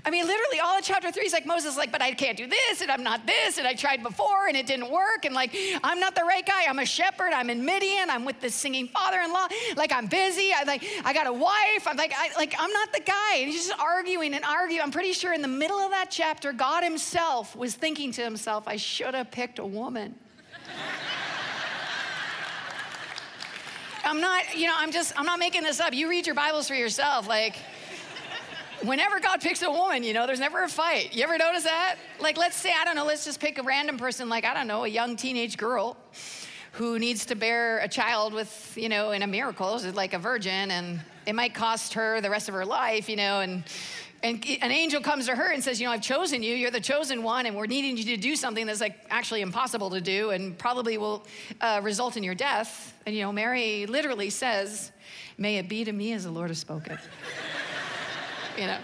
I 0.05 0.11
mean, 0.11 0.27
literally, 0.27 0.61
all 0.61 0.79
of 0.79 0.85
chapter 0.85 1.11
three 1.11 1.27
is 1.27 1.33
like 1.33 1.47
Moses, 1.47 1.77
like, 1.77 1.91
but 1.93 2.03
I 2.03 2.13
can't 2.13 2.37
do 2.37 2.47
this, 2.47 2.81
and 2.81 2.91
I'm 2.91 3.03
not 3.03 3.27
this, 3.27 3.59
and 3.59 3.67
I 3.67 3.75
tried 3.75 4.03
before, 4.03 4.47
and 4.49 4.57
it 4.57 4.67
didn't 4.67 4.91
work, 4.91 5.25
and 5.25 5.35
like, 5.35 5.55
I'm 5.83 6.01
not 6.01 6.15
the 6.15 6.25
right 6.25 6.45
guy. 6.45 6.67
I'm 6.69 6.79
a 6.79 6.87
shepherd. 6.87 7.33
I'm 7.33 7.51
in 7.51 7.65
Midian. 7.65 8.11
I'm 8.11 8.25
with 8.25 8.41
this 8.41 8.55
singing 8.55 8.89
father-in-law. 8.89 9.49
Like, 9.77 9.93
I'm 9.93 10.07
busy. 10.07 10.53
I 10.55 10.65
like, 10.65 10.85
I 11.05 11.13
got 11.13 11.27
a 11.27 11.33
wife. 11.33 11.87
I'm 11.87 11.97
like, 11.97 12.13
I, 12.17 12.31
like, 12.37 12.55
I'm 12.59 12.73
not 12.73 12.93
the 12.93 13.01
guy. 13.01 13.37
And 13.37 13.51
he's 13.51 13.67
just 13.67 13.79
arguing 13.81 14.35
and 14.35 14.45
arguing. 14.45 14.83
I'm 14.83 14.91
pretty 14.91 15.13
sure 15.13 15.33
in 15.33 15.43
the 15.43 15.49
middle 15.49 15.79
of 15.79 15.91
that 15.91 16.11
chapter, 16.11 16.53
God 16.53 16.85
Himself 16.85 17.57
was 17.57 17.75
thinking 17.75 18.13
to 18.13 18.23
Himself, 18.23 18.65
I 18.67 18.77
should 18.77 19.15
have 19.15 19.31
picked 19.31 19.59
a 19.59 19.67
woman. 19.67 20.15
I'm 24.05 24.21
not, 24.21 24.57
you 24.57 24.67
know, 24.67 24.75
I'm 24.77 24.91
just, 24.91 25.19
I'm 25.19 25.27
not 25.27 25.39
making 25.39 25.65
this 25.65 25.81
up. 25.81 25.93
You 25.93 26.09
read 26.09 26.27
your 26.27 26.35
Bibles 26.35 26.69
for 26.69 26.75
yourself. 26.75 27.29
Like, 27.29 27.57
whenever 28.83 29.21
God 29.21 29.41
picks 29.41 29.63
a 29.63 29.71
woman, 29.71 30.03
you 30.03 30.13
know, 30.13 30.27
there's 30.27 30.41
never 30.41 30.63
a 30.63 30.69
fight. 30.69 31.15
You 31.15 31.25
ever 31.25 31.39
notice 31.39 31.65
that? 31.65 31.97
Like, 32.21 32.37
let's 32.37 32.57
say, 32.57 32.73
I 32.79 32.85
don't 32.85 32.97
know, 32.97 33.05
let's 33.05 33.25
just 33.25 33.41
pick 33.41 33.59
a 33.59 33.63
random 33.63 33.99
person, 33.99 34.29
like, 34.29 34.45
I 34.45 34.55
don't 34.55 34.67
know, 34.67 34.85
a 34.85 34.89
young 34.89 35.17
teenage 35.17 35.57
girl 35.57 35.97
who 36.73 36.99
needs 36.99 37.27
to 37.27 37.35
bear 37.35 37.79
a 37.79 37.89
child 37.89 38.33
with, 38.33 38.77
you 38.77 38.89
know, 38.89 39.11
in 39.11 39.23
a 39.23 39.27
miracle, 39.27 39.81
like 39.95 40.15
a 40.15 40.19
virgin, 40.19 40.71
and 40.71 41.01
it 41.27 41.35
might 41.35 41.55
cost 41.55 41.95
her 41.95 42.21
the 42.21 42.31
rest 42.31 42.49
of 42.49 42.55
her 42.55 42.65
life, 42.65 43.09
you 43.09 43.17
know, 43.17 43.41
and 43.41 43.65
and 44.21 44.45
an 44.63 44.73
angel 44.73 45.01
comes 45.01 45.27
to 45.27 45.37
her 45.37 45.53
and 45.53 45.63
says, 45.63 45.81
You 45.81 45.87
know, 45.87 45.93
I've 45.93 46.03
chosen 46.03 46.43
you. 46.43 46.57
You're 46.57 46.73
the 46.73 46.81
chosen 46.81 47.23
one, 47.23 47.47
and 47.47 47.55
we're 47.55 47.67
needing 47.67 47.97
you 47.97 48.03
to 48.05 48.17
do 48.17 48.35
something 48.35 48.67
that's 48.67 48.81
like 48.81 48.99
actually 49.11 49.43
impossible 49.43 49.91
to 49.91 50.01
do 50.01 50.31
and 50.31 50.59
probably 50.59 50.99
will 50.99 51.25
uh, 51.61 51.81
result 51.85 52.17
in 52.17 52.25
your 52.25 52.35
death. 52.35 52.95
And, 53.07 53.15
you 53.15 53.23
know, 53.23 53.31
Mary 53.31 53.87
literally 53.87 54.31
says, 54.31 54.91
May 55.37 55.59
it 55.59 55.69
be 55.69 55.85
to 55.85 55.93
me 55.93 56.15
as 56.15 56.25
the 56.25 56.33
Lord 56.33 56.51
has 56.51 56.59
spoken 56.59 56.99
you 58.59 58.67
know. 58.67 58.79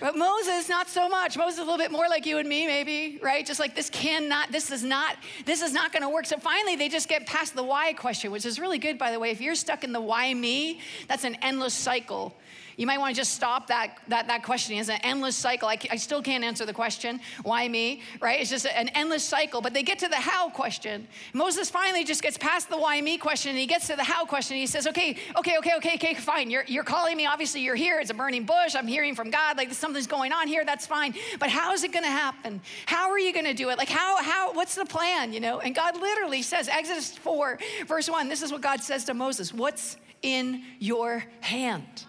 But 0.00 0.16
Moses, 0.16 0.68
not 0.68 0.88
so 0.88 1.08
much. 1.08 1.36
Moses 1.36 1.60
a 1.60 1.62
little 1.62 1.78
bit 1.78 1.92
more 1.92 2.08
like 2.08 2.26
you 2.26 2.38
and 2.38 2.48
me, 2.48 2.66
maybe, 2.66 3.20
right? 3.22 3.46
Just 3.46 3.60
like 3.60 3.76
this 3.76 3.88
cannot, 3.88 4.50
this 4.50 4.72
is 4.72 4.82
not, 4.82 5.16
this 5.46 5.62
is 5.62 5.72
not 5.72 5.92
gonna 5.92 6.10
work. 6.10 6.26
So 6.26 6.38
finally 6.38 6.74
they 6.74 6.88
just 6.88 7.08
get 7.08 7.24
past 7.24 7.54
the 7.54 7.62
why 7.62 7.92
question, 7.92 8.32
which 8.32 8.44
is 8.44 8.58
really 8.58 8.78
good, 8.78 8.98
by 8.98 9.12
the 9.12 9.20
way. 9.20 9.30
If 9.30 9.40
you're 9.40 9.54
stuck 9.54 9.84
in 9.84 9.92
the 9.92 10.00
why 10.00 10.34
me, 10.34 10.80
that's 11.06 11.22
an 11.22 11.36
endless 11.36 11.72
cycle 11.72 12.34
you 12.76 12.86
might 12.86 12.98
want 12.98 13.14
to 13.14 13.20
just 13.20 13.34
stop 13.34 13.66
that, 13.68 13.98
that, 14.08 14.26
that 14.28 14.42
questioning. 14.42 14.80
It's 14.80 14.88
an 14.88 15.00
endless 15.02 15.36
cycle. 15.36 15.68
I, 15.68 15.78
I 15.90 15.96
still 15.96 16.22
can't 16.22 16.44
answer 16.44 16.64
the 16.64 16.72
question, 16.72 17.20
why 17.42 17.68
me, 17.68 18.02
right? 18.20 18.40
It's 18.40 18.50
just 18.50 18.66
an 18.66 18.88
endless 18.88 19.24
cycle. 19.24 19.60
But 19.60 19.74
they 19.74 19.82
get 19.82 19.98
to 20.00 20.08
the 20.08 20.16
how 20.16 20.50
question. 20.50 21.06
Moses 21.32 21.70
finally 21.70 22.04
just 22.04 22.22
gets 22.22 22.38
past 22.38 22.68
the 22.68 22.76
why 22.76 23.00
me 23.00 23.18
question 23.18 23.50
and 23.50 23.58
he 23.58 23.66
gets 23.66 23.86
to 23.88 23.96
the 23.96 24.04
how 24.04 24.24
question. 24.24 24.56
he 24.56 24.66
says, 24.66 24.86
okay, 24.86 25.16
okay, 25.36 25.56
okay, 25.58 25.72
okay, 25.76 25.94
okay, 25.94 26.14
fine. 26.14 26.50
You're, 26.50 26.64
you're 26.66 26.84
calling 26.84 27.16
me. 27.16 27.26
Obviously, 27.26 27.60
you're 27.60 27.74
here. 27.76 28.00
It's 28.00 28.10
a 28.10 28.14
burning 28.14 28.44
bush. 28.44 28.74
I'm 28.74 28.86
hearing 28.86 29.14
from 29.14 29.30
God. 29.30 29.56
Like 29.56 29.72
something's 29.72 30.06
going 30.06 30.32
on 30.32 30.48
here. 30.48 30.64
That's 30.64 30.86
fine. 30.86 31.14
But 31.38 31.50
how 31.50 31.72
is 31.72 31.84
it 31.84 31.92
going 31.92 32.04
to 32.04 32.10
happen? 32.10 32.60
How 32.86 33.10
are 33.10 33.18
you 33.18 33.32
going 33.32 33.46
to 33.46 33.54
do 33.54 33.70
it? 33.70 33.78
Like, 33.78 33.88
how, 33.88 34.22
how, 34.22 34.52
what's 34.54 34.74
the 34.74 34.84
plan, 34.84 35.32
you 35.32 35.40
know? 35.40 35.60
And 35.60 35.74
God 35.74 35.96
literally 36.00 36.42
says, 36.42 36.68
Exodus 36.68 37.16
4, 37.16 37.58
verse 37.86 38.08
1, 38.08 38.28
this 38.28 38.42
is 38.42 38.52
what 38.52 38.60
God 38.60 38.80
says 38.80 39.04
to 39.04 39.14
Moses 39.14 39.52
What's 39.52 39.96
in 40.22 40.62
your 40.78 41.24
hand? 41.40 42.04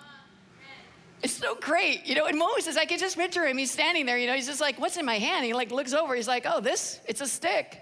It's 1.24 1.34
so 1.34 1.56
great. 1.56 2.06
You 2.06 2.16
know, 2.16 2.26
and 2.26 2.38
Moses, 2.38 2.76
I 2.76 2.84
can 2.86 3.00
just 3.00 3.16
picture 3.16 3.46
him. 3.46 3.58
He's 3.58 3.72
standing 3.72 4.06
there, 4.06 4.18
you 4.18 4.28
know, 4.28 4.34
he's 4.34 4.48
just 4.48 4.60
like, 4.60 4.78
what's 4.78 4.98
in 4.98 5.06
my 5.06 5.18
hand? 5.18 5.46
He 5.46 5.54
like 5.54 5.72
looks 5.72 5.94
over, 5.94 6.16
he's 6.16 6.28
like, 6.28 6.46
oh, 6.46 6.60
this, 6.60 7.00
it's 7.08 7.22
a 7.22 7.28
stick. 7.28 7.82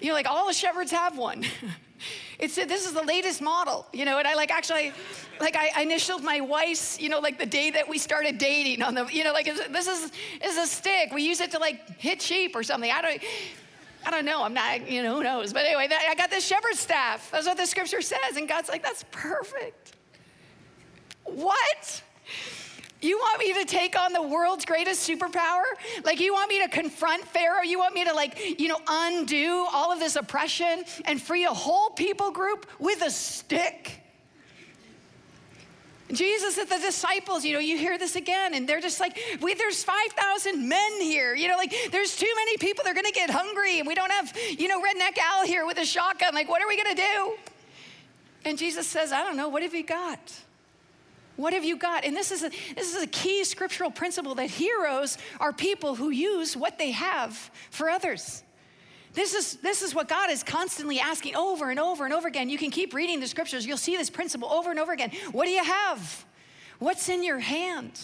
You 0.00 0.08
know, 0.08 0.14
like 0.14 0.26
all 0.26 0.46
the 0.46 0.54
shepherds 0.54 0.90
have 0.90 1.18
one. 1.18 1.44
it's 2.38 2.56
this 2.56 2.86
is 2.86 2.94
the 2.94 3.04
latest 3.04 3.42
model, 3.42 3.86
you 3.92 4.06
know, 4.06 4.18
and 4.18 4.26
I 4.26 4.34
like 4.34 4.50
actually, 4.50 4.92
like 5.38 5.54
I, 5.54 5.82
initialed 5.82 6.24
my 6.24 6.40
wife's, 6.40 6.98
you 6.98 7.10
know, 7.10 7.20
like 7.20 7.38
the 7.38 7.46
day 7.46 7.70
that 7.70 7.88
we 7.88 7.98
started 7.98 8.38
dating 8.38 8.82
on 8.82 8.94
the, 8.94 9.06
you 9.06 9.22
know, 9.22 9.34
like 9.34 9.46
this 9.46 9.86
is, 9.86 10.10
is 10.42 10.56
a 10.56 10.66
stick. 10.66 11.12
We 11.12 11.22
use 11.22 11.42
it 11.42 11.50
to 11.52 11.58
like 11.58 12.00
hit 12.00 12.22
sheep 12.22 12.56
or 12.56 12.62
something. 12.62 12.90
I 12.90 13.02
don't, 13.02 13.22
I 14.06 14.10
don't 14.10 14.24
know. 14.24 14.42
I'm 14.42 14.54
not, 14.54 14.90
you 14.90 15.02
know, 15.02 15.16
who 15.16 15.22
knows? 15.22 15.52
But 15.52 15.66
anyway, 15.66 15.88
that, 15.88 16.06
I 16.10 16.14
got 16.14 16.30
this 16.30 16.46
shepherd's 16.46 16.80
staff. 16.80 17.30
That's 17.30 17.46
what 17.46 17.58
the 17.58 17.66
scripture 17.66 18.00
says. 18.00 18.36
And 18.36 18.48
God's 18.48 18.70
like, 18.70 18.82
that's 18.82 19.04
perfect. 19.12 19.94
What? 21.24 22.02
You 23.02 23.18
want 23.18 23.40
me 23.40 23.52
to 23.54 23.64
take 23.64 23.98
on 23.98 24.12
the 24.12 24.22
world's 24.22 24.64
greatest 24.64 25.08
superpower? 25.08 25.62
Like, 26.04 26.20
you 26.20 26.32
want 26.32 26.48
me 26.48 26.62
to 26.62 26.68
confront 26.68 27.24
Pharaoh? 27.24 27.62
You 27.62 27.78
want 27.78 27.94
me 27.94 28.04
to, 28.04 28.14
like, 28.14 28.60
you 28.60 28.68
know, 28.68 28.80
undo 28.88 29.66
all 29.72 29.92
of 29.92 29.98
this 29.98 30.14
oppression 30.14 30.84
and 31.04 31.20
free 31.20 31.44
a 31.44 31.50
whole 31.50 31.90
people 31.90 32.30
group 32.30 32.66
with 32.78 33.02
a 33.02 33.10
stick? 33.10 33.98
Jesus 36.12 36.58
at 36.58 36.68
the 36.68 36.78
disciples, 36.78 37.44
you 37.44 37.54
know, 37.54 37.58
you 37.58 37.76
hear 37.76 37.98
this 37.98 38.16
again, 38.16 38.54
and 38.54 38.68
they're 38.68 38.80
just 38.80 39.00
like, 39.00 39.18
we, 39.40 39.54
there's 39.54 39.82
5,000 39.82 40.68
men 40.68 41.00
here. 41.00 41.34
You 41.34 41.48
know, 41.48 41.56
like, 41.56 41.74
there's 41.90 42.16
too 42.16 42.32
many 42.36 42.56
people. 42.58 42.84
They're 42.84 42.94
going 42.94 43.06
to 43.06 43.12
get 43.12 43.30
hungry, 43.30 43.78
and 43.78 43.88
we 43.88 43.94
don't 43.94 44.12
have, 44.12 44.32
you 44.58 44.68
know, 44.68 44.80
Redneck 44.80 45.18
Al 45.18 45.44
here 45.44 45.66
with 45.66 45.78
a 45.78 45.86
shotgun. 45.86 46.34
Like, 46.34 46.48
what 46.48 46.62
are 46.62 46.68
we 46.68 46.76
going 46.76 46.94
to 46.94 47.02
do? 47.02 47.32
And 48.44 48.58
Jesus 48.58 48.86
says, 48.86 49.10
I 49.10 49.24
don't 49.24 49.36
know. 49.36 49.48
What 49.48 49.62
have 49.62 49.74
you 49.74 49.84
got? 49.84 50.32
What 51.36 51.52
have 51.52 51.64
you 51.64 51.76
got? 51.76 52.04
And 52.04 52.14
this 52.14 52.30
is, 52.30 52.42
a, 52.42 52.50
this 52.74 52.94
is 52.94 53.02
a 53.02 53.06
key 53.06 53.44
scriptural 53.44 53.90
principle 53.90 54.34
that 54.34 54.50
heroes 54.50 55.18
are 55.40 55.52
people 55.52 55.94
who 55.94 56.10
use 56.10 56.56
what 56.56 56.78
they 56.78 56.90
have 56.90 57.50
for 57.70 57.88
others. 57.88 58.42
This 59.14 59.34
is, 59.34 59.56
this 59.56 59.82
is 59.82 59.94
what 59.94 60.08
God 60.08 60.30
is 60.30 60.42
constantly 60.42 60.98
asking 60.98 61.36
over 61.36 61.70
and 61.70 61.78
over 61.78 62.04
and 62.04 62.14
over 62.14 62.28
again. 62.28 62.48
You 62.48 62.58
can 62.58 62.70
keep 62.70 62.94
reading 62.94 63.20
the 63.20 63.26
scriptures, 63.26 63.66
you'll 63.66 63.76
see 63.76 63.96
this 63.96 64.10
principle 64.10 64.48
over 64.48 64.70
and 64.70 64.78
over 64.78 64.92
again. 64.92 65.10
What 65.32 65.46
do 65.46 65.50
you 65.50 65.64
have? 65.64 66.24
What's 66.78 67.08
in 67.08 67.22
your 67.22 67.38
hand? 67.38 68.00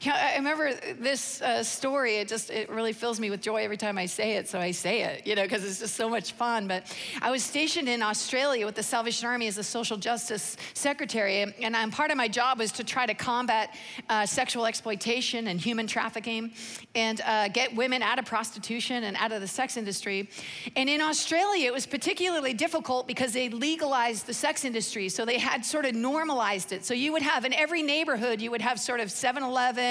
You 0.00 0.10
know, 0.10 0.16
I 0.16 0.36
remember 0.36 0.74
this 0.98 1.40
uh, 1.40 1.62
story. 1.62 2.16
It 2.16 2.28
just 2.28 2.50
it 2.50 2.68
really 2.68 2.92
fills 2.92 3.20
me 3.20 3.30
with 3.30 3.40
joy 3.40 3.64
every 3.64 3.76
time 3.76 3.96
I 3.98 4.06
say 4.06 4.32
it. 4.32 4.48
So 4.48 4.58
I 4.58 4.72
say 4.72 5.02
it, 5.02 5.26
you 5.26 5.34
know, 5.34 5.42
because 5.42 5.64
it's 5.64 5.78
just 5.78 5.94
so 5.94 6.08
much 6.08 6.32
fun. 6.32 6.66
But 6.66 6.94
I 7.22 7.30
was 7.30 7.42
stationed 7.44 7.88
in 7.88 8.02
Australia 8.02 8.66
with 8.66 8.74
the 8.74 8.82
Salvation 8.82 9.28
Army 9.28 9.46
as 9.46 9.58
a 9.58 9.62
social 9.62 9.96
justice 9.96 10.56
secretary, 10.74 11.54
and 11.60 11.76
I'm, 11.76 11.90
part 11.90 12.10
of 12.10 12.16
my 12.16 12.28
job 12.28 12.58
was 12.58 12.72
to 12.72 12.84
try 12.84 13.06
to 13.06 13.14
combat 13.14 13.74
uh, 14.08 14.26
sexual 14.26 14.66
exploitation 14.66 15.48
and 15.48 15.60
human 15.60 15.86
trafficking, 15.86 16.52
and 16.94 17.20
uh, 17.20 17.48
get 17.48 17.74
women 17.74 18.02
out 18.02 18.18
of 18.18 18.24
prostitution 18.24 19.04
and 19.04 19.16
out 19.16 19.32
of 19.32 19.40
the 19.40 19.48
sex 19.48 19.76
industry. 19.76 20.28
And 20.76 20.88
in 20.88 21.00
Australia, 21.00 21.66
it 21.66 21.72
was 21.72 21.86
particularly 21.86 22.54
difficult 22.54 23.06
because 23.06 23.32
they 23.32 23.48
legalized 23.48 24.26
the 24.26 24.34
sex 24.34 24.64
industry, 24.64 25.08
so 25.08 25.24
they 25.24 25.38
had 25.38 25.64
sort 25.64 25.84
of 25.84 25.94
normalized 25.94 26.72
it. 26.72 26.84
So 26.84 26.94
you 26.94 27.12
would 27.12 27.22
have 27.22 27.44
in 27.44 27.52
every 27.52 27.82
neighborhood, 27.82 28.40
you 28.40 28.50
would 28.50 28.62
have 28.62 28.80
sort 28.80 29.00
of 29.00 29.08
7-Eleven 29.08 29.83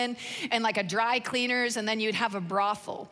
and 0.51 0.63
like 0.63 0.77
a 0.77 0.83
dry 0.83 1.19
cleaners, 1.19 1.77
and 1.77 1.87
then 1.87 1.99
you'd 1.99 2.15
have 2.15 2.35
a 2.35 2.41
brothel. 2.41 3.09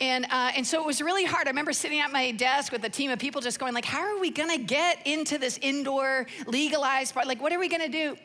And, 0.00 0.24
uh, 0.30 0.50
and 0.56 0.66
so 0.66 0.80
it 0.80 0.86
was 0.86 1.02
really 1.02 1.26
hard. 1.26 1.46
I 1.46 1.50
remember 1.50 1.74
sitting 1.74 2.00
at 2.00 2.10
my 2.10 2.30
desk 2.30 2.72
with 2.72 2.82
a 2.84 2.88
team 2.88 3.10
of 3.10 3.18
people 3.18 3.42
just 3.42 3.58
going 3.58 3.74
like, 3.74 3.84
how 3.84 4.00
are 4.00 4.18
we 4.18 4.30
gonna 4.30 4.56
get 4.56 5.06
into 5.06 5.36
this 5.36 5.58
indoor 5.60 6.26
legalized 6.46 7.12
part? 7.12 7.26
Like, 7.26 7.42
what 7.42 7.52
are 7.52 7.58
we 7.58 7.68
gonna 7.68 7.90
do? 7.90 8.16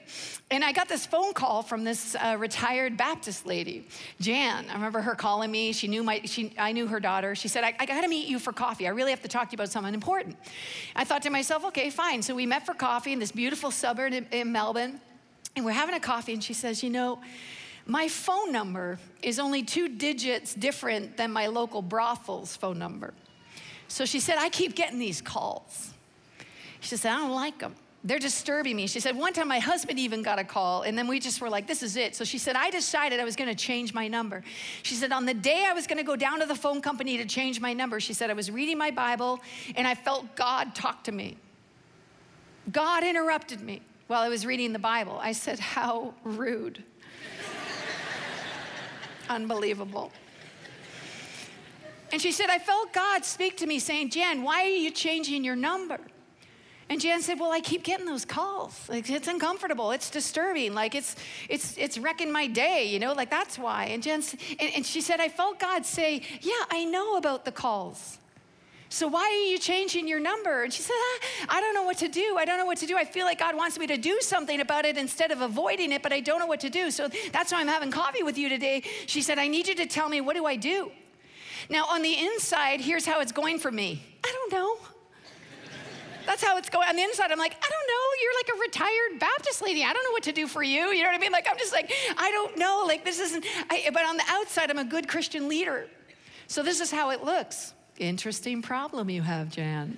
And 0.50 0.64
I 0.64 0.72
got 0.72 0.88
this 0.88 1.06
phone 1.06 1.34
call 1.34 1.64
from 1.64 1.84
this 1.84 2.16
uh, 2.16 2.38
retired 2.40 2.96
Baptist 2.96 3.46
lady, 3.46 3.88
Jan. 4.22 4.68
I 4.70 4.74
remember 4.74 5.02
her 5.02 5.16
calling 5.16 5.52
me. 5.52 5.74
She 5.74 5.90
knew 5.90 6.02
my, 6.02 6.22
she, 6.24 6.54
I 6.58 6.72
knew 6.72 6.88
her 6.88 7.02
daughter. 7.02 7.36
She 7.36 7.50
said, 7.50 7.66
I, 7.66 7.76
I 7.78 7.86
gotta 7.86 8.08
meet 8.08 8.30
you 8.30 8.40
for 8.40 8.54
coffee. 8.54 8.88
I 8.88 8.92
really 8.92 9.12
have 9.12 9.24
to 9.24 9.28
talk 9.28 9.50
to 9.50 9.54
you 9.54 9.58
about 9.58 9.70
something 9.70 9.94
important. 9.94 10.38
I 10.96 11.04
thought 11.04 11.24
to 11.24 11.30
myself, 11.30 11.66
okay, 11.66 11.90
fine. 11.90 12.22
So 12.22 12.34
we 12.36 12.46
met 12.46 12.66
for 12.66 12.74
coffee 12.74 13.12
in 13.12 13.20
this 13.20 13.34
beautiful 13.34 13.70
suburb 13.70 14.14
in, 14.14 14.26
in 14.32 14.54
Melbourne. 14.54 15.02
And 15.58 15.66
we're 15.66 15.72
having 15.72 15.96
a 15.96 16.02
coffee, 16.02 16.34
and 16.34 16.44
she 16.44 16.54
says, 16.54 16.84
You 16.84 16.90
know, 16.90 17.20
my 17.86 18.08
phone 18.08 18.52
number 18.52 18.98
is 19.22 19.40
only 19.40 19.64
two 19.64 19.88
digits 19.88 20.54
different 20.54 21.18
than 21.18 21.32
my 21.32 21.48
local 21.48 21.82
brothel's 21.82 22.56
phone 22.56 22.80
number. 22.80 23.14
So 23.88 24.06
she 24.06 24.20
said, 24.20 24.38
I 24.38 24.50
keep 24.50 24.76
getting 24.76 24.98
these 24.98 25.22
calls. 25.22 25.94
She 26.80 26.98
said, 26.98 27.12
I 27.12 27.20
don't 27.20 27.32
like 27.32 27.60
them. 27.60 27.76
They're 28.04 28.20
disturbing 28.20 28.76
me. 28.76 28.86
She 28.86 29.00
said, 29.00 29.18
one 29.18 29.34
time 29.34 29.48
my 29.48 29.58
husband 29.58 29.98
even 29.98 30.22
got 30.22 30.38
a 30.38 30.44
call, 30.44 30.84
and 30.84 30.96
then 30.96 31.08
we 31.08 31.20
just 31.20 31.42
were 31.42 31.50
like, 31.50 31.66
this 31.66 31.82
is 31.82 31.98
it. 31.98 32.16
So 32.16 32.24
she 32.24 32.38
said, 32.38 32.56
I 32.56 32.70
decided 32.70 33.20
I 33.20 33.24
was 33.24 33.36
gonna 33.36 33.56
change 33.56 33.96
my 33.96 34.08
number. 34.08 34.44
She 34.84 34.94
said, 34.94 35.12
on 35.12 35.26
the 35.26 35.34
day 35.34 35.66
I 35.68 35.74
was 35.74 35.88
gonna 35.88 36.04
go 36.04 36.16
down 36.16 36.40
to 36.40 36.46
the 36.46 36.56
phone 36.56 36.82
company 36.82 37.18
to 37.18 37.26
change 37.26 37.60
my 37.60 37.74
number, 37.74 38.00
she 38.00 38.14
said, 38.14 38.30
I 38.30 38.34
was 38.34 38.52
reading 38.52 38.78
my 38.78 38.92
Bible 38.92 39.40
and 39.76 39.88
I 39.88 39.96
felt 39.96 40.36
God 40.36 40.76
talk 40.76 41.04
to 41.06 41.12
me. 41.12 41.38
God 42.72 43.04
interrupted 43.04 43.62
me 43.62 43.82
while 44.08 44.22
I 44.22 44.30
was 44.30 44.46
reading 44.46 44.74
the 44.74 44.80
Bible. 44.80 45.18
I 45.20 45.32
said, 45.32 45.60
How 45.60 46.14
rude. 46.24 46.84
Unbelievable. 49.30 50.12
And 52.12 52.22
she 52.22 52.32
said, 52.32 52.50
I 52.50 52.60
felt 52.60 52.94
God 52.94 53.26
speak 53.26 53.58
to 53.58 53.66
me 53.66 53.80
saying, 53.80 54.12
Jan, 54.12 54.44
why 54.44 54.64
are 54.64 54.68
you 54.68 54.92
changing 54.92 55.44
your 55.44 55.56
number? 55.56 56.00
And 56.88 57.02
Jan 57.02 57.22
said, 57.22 57.40
Well, 57.40 57.52
I 57.52 57.62
keep 57.62 57.84
getting 57.84 58.06
those 58.06 58.26
calls. 58.26 58.88
Like 58.88 59.10
it's 59.10 59.28
uncomfortable. 59.28 59.92
It's 59.92 60.10
disturbing. 60.12 60.76
Like 60.76 60.94
it's 60.94 61.16
it's 61.50 61.78
it's 61.78 61.98
wrecking 61.98 62.32
my 62.32 62.46
day, 62.46 62.86
you 62.86 63.00
know, 63.00 63.14
like 63.14 63.32
that's 63.32 63.58
why. 63.58 63.86
And 63.86 64.04
Jan 64.04 64.22
and, 64.60 64.72
and 64.76 64.86
she 64.86 65.02
said, 65.02 65.20
I 65.20 65.30
felt 65.30 65.60
God 65.60 65.86
say, 65.86 66.22
Yeah, 66.42 66.54
I 66.70 66.86
know 66.86 67.18
about 67.18 67.44
the 67.44 67.52
calls. 67.52 68.20
So 68.96 69.10
why 69.10 69.24
are 69.24 69.52
you 69.52 69.58
changing 69.58 70.08
your 70.08 70.22
number? 70.22 70.64
And 70.64 70.72
she 70.72 70.82
said, 70.82 70.94
ah, 70.96 71.48
I 71.50 71.60
don't 71.60 71.74
know 71.74 71.84
what 71.84 71.98
to 71.98 72.08
do. 72.08 72.38
I 72.38 72.46
don't 72.46 72.58
know 72.58 72.66
what 72.66 72.78
to 72.78 72.86
do. 72.86 72.96
I 72.96 73.04
feel 73.04 73.26
like 73.26 73.40
God 73.40 73.54
wants 73.54 73.78
me 73.78 73.86
to 73.88 73.98
do 73.98 74.22
something 74.22 74.62
about 74.62 74.86
it 74.86 74.98
instead 74.98 75.32
of 75.32 75.42
avoiding 75.42 75.92
it, 75.92 76.02
but 76.02 76.14
I 76.14 76.22
don't 76.22 76.40
know 76.40 76.46
what 76.46 76.62
to 76.62 76.70
do. 76.70 76.90
So 76.92 77.10
that's 77.34 77.52
why 77.52 77.60
I'm 77.60 77.68
having 77.68 77.92
coffee 77.92 78.24
with 78.24 78.38
you 78.38 78.48
today. 78.48 78.84
She 79.06 79.22
said, 79.22 79.38
I 79.38 79.50
need 79.50 79.68
you 79.68 79.76
to 79.76 79.86
tell 79.86 80.08
me, 80.08 80.22
what 80.22 80.38
do 80.38 80.46
I 80.46 80.56
do? 80.56 80.94
Now, 81.70 81.88
on 81.90 82.04
the 82.04 82.18
inside, 82.18 82.80
here's 82.80 83.06
how 83.06 83.20
it's 83.20 83.34
going 83.34 83.60
for 83.60 83.70
me. 83.70 84.02
I 84.24 84.32
don't 84.32 84.54
know. 84.54 84.78
That's 86.26 86.42
how 86.42 86.58
it's 86.58 86.70
going. 86.70 86.88
On 86.88 86.96
the 86.96 87.04
inside, 87.04 87.34
I'm 87.34 87.38
like, 87.38 87.52
I 87.54 87.70
don't 87.70 87.88
know. 87.88 88.06
You're 88.22 88.36
like 88.40 88.56
a 88.56 88.60
retired 88.62 89.20
Baptist 89.20 89.62
lady. 89.62 89.84
I 89.84 89.92
don't 89.92 90.06
know 90.06 90.12
what 90.12 90.24
to 90.24 90.32
do 90.32 90.48
for 90.48 90.64
you. 90.64 90.94
You 90.94 91.04
know 91.04 91.10
what 91.10 91.18
I 91.18 91.20
mean? 91.20 91.34
Like, 91.34 91.48
I'm 91.52 91.58
just 91.58 91.74
like, 91.74 91.92
I 92.18 92.32
don't 92.32 92.58
know. 92.58 92.86
Like, 92.88 93.04
this 93.04 93.20
isn't, 93.20 93.46
I, 93.70 93.90
but 93.94 94.06
on 94.06 94.16
the 94.16 94.24
outside, 94.30 94.72
I'm 94.72 94.80
a 94.80 94.86
good 94.86 95.10
Christian 95.10 95.50
leader. 95.50 95.90
So 96.48 96.64
this 96.64 96.80
is 96.80 96.92
how 96.92 97.10
it 97.10 97.26
looks. 97.26 97.74
Interesting 97.98 98.62
problem 98.62 99.10
you 99.10 99.22
have, 99.22 99.50
Jan. 99.50 99.98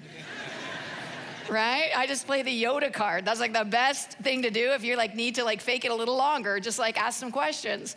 right? 1.49 1.89
I 1.95 2.05
just 2.05 2.27
play 2.27 2.43
the 2.43 2.63
Yoda 2.63 2.93
card. 2.93 3.25
That's 3.25 3.39
like 3.39 3.53
the 3.53 3.65
best 3.65 4.11
thing 4.19 4.43
to 4.43 4.51
do 4.51 4.71
if 4.73 4.83
you 4.83 4.95
like 4.95 5.15
need 5.15 5.35
to 5.35 5.43
like 5.43 5.61
fake 5.61 5.83
it 5.83 5.91
a 5.91 5.95
little 5.95 6.15
longer, 6.15 6.59
just 6.59 6.77
like 6.77 6.99
ask 6.99 7.19
some 7.19 7.31
questions. 7.31 7.95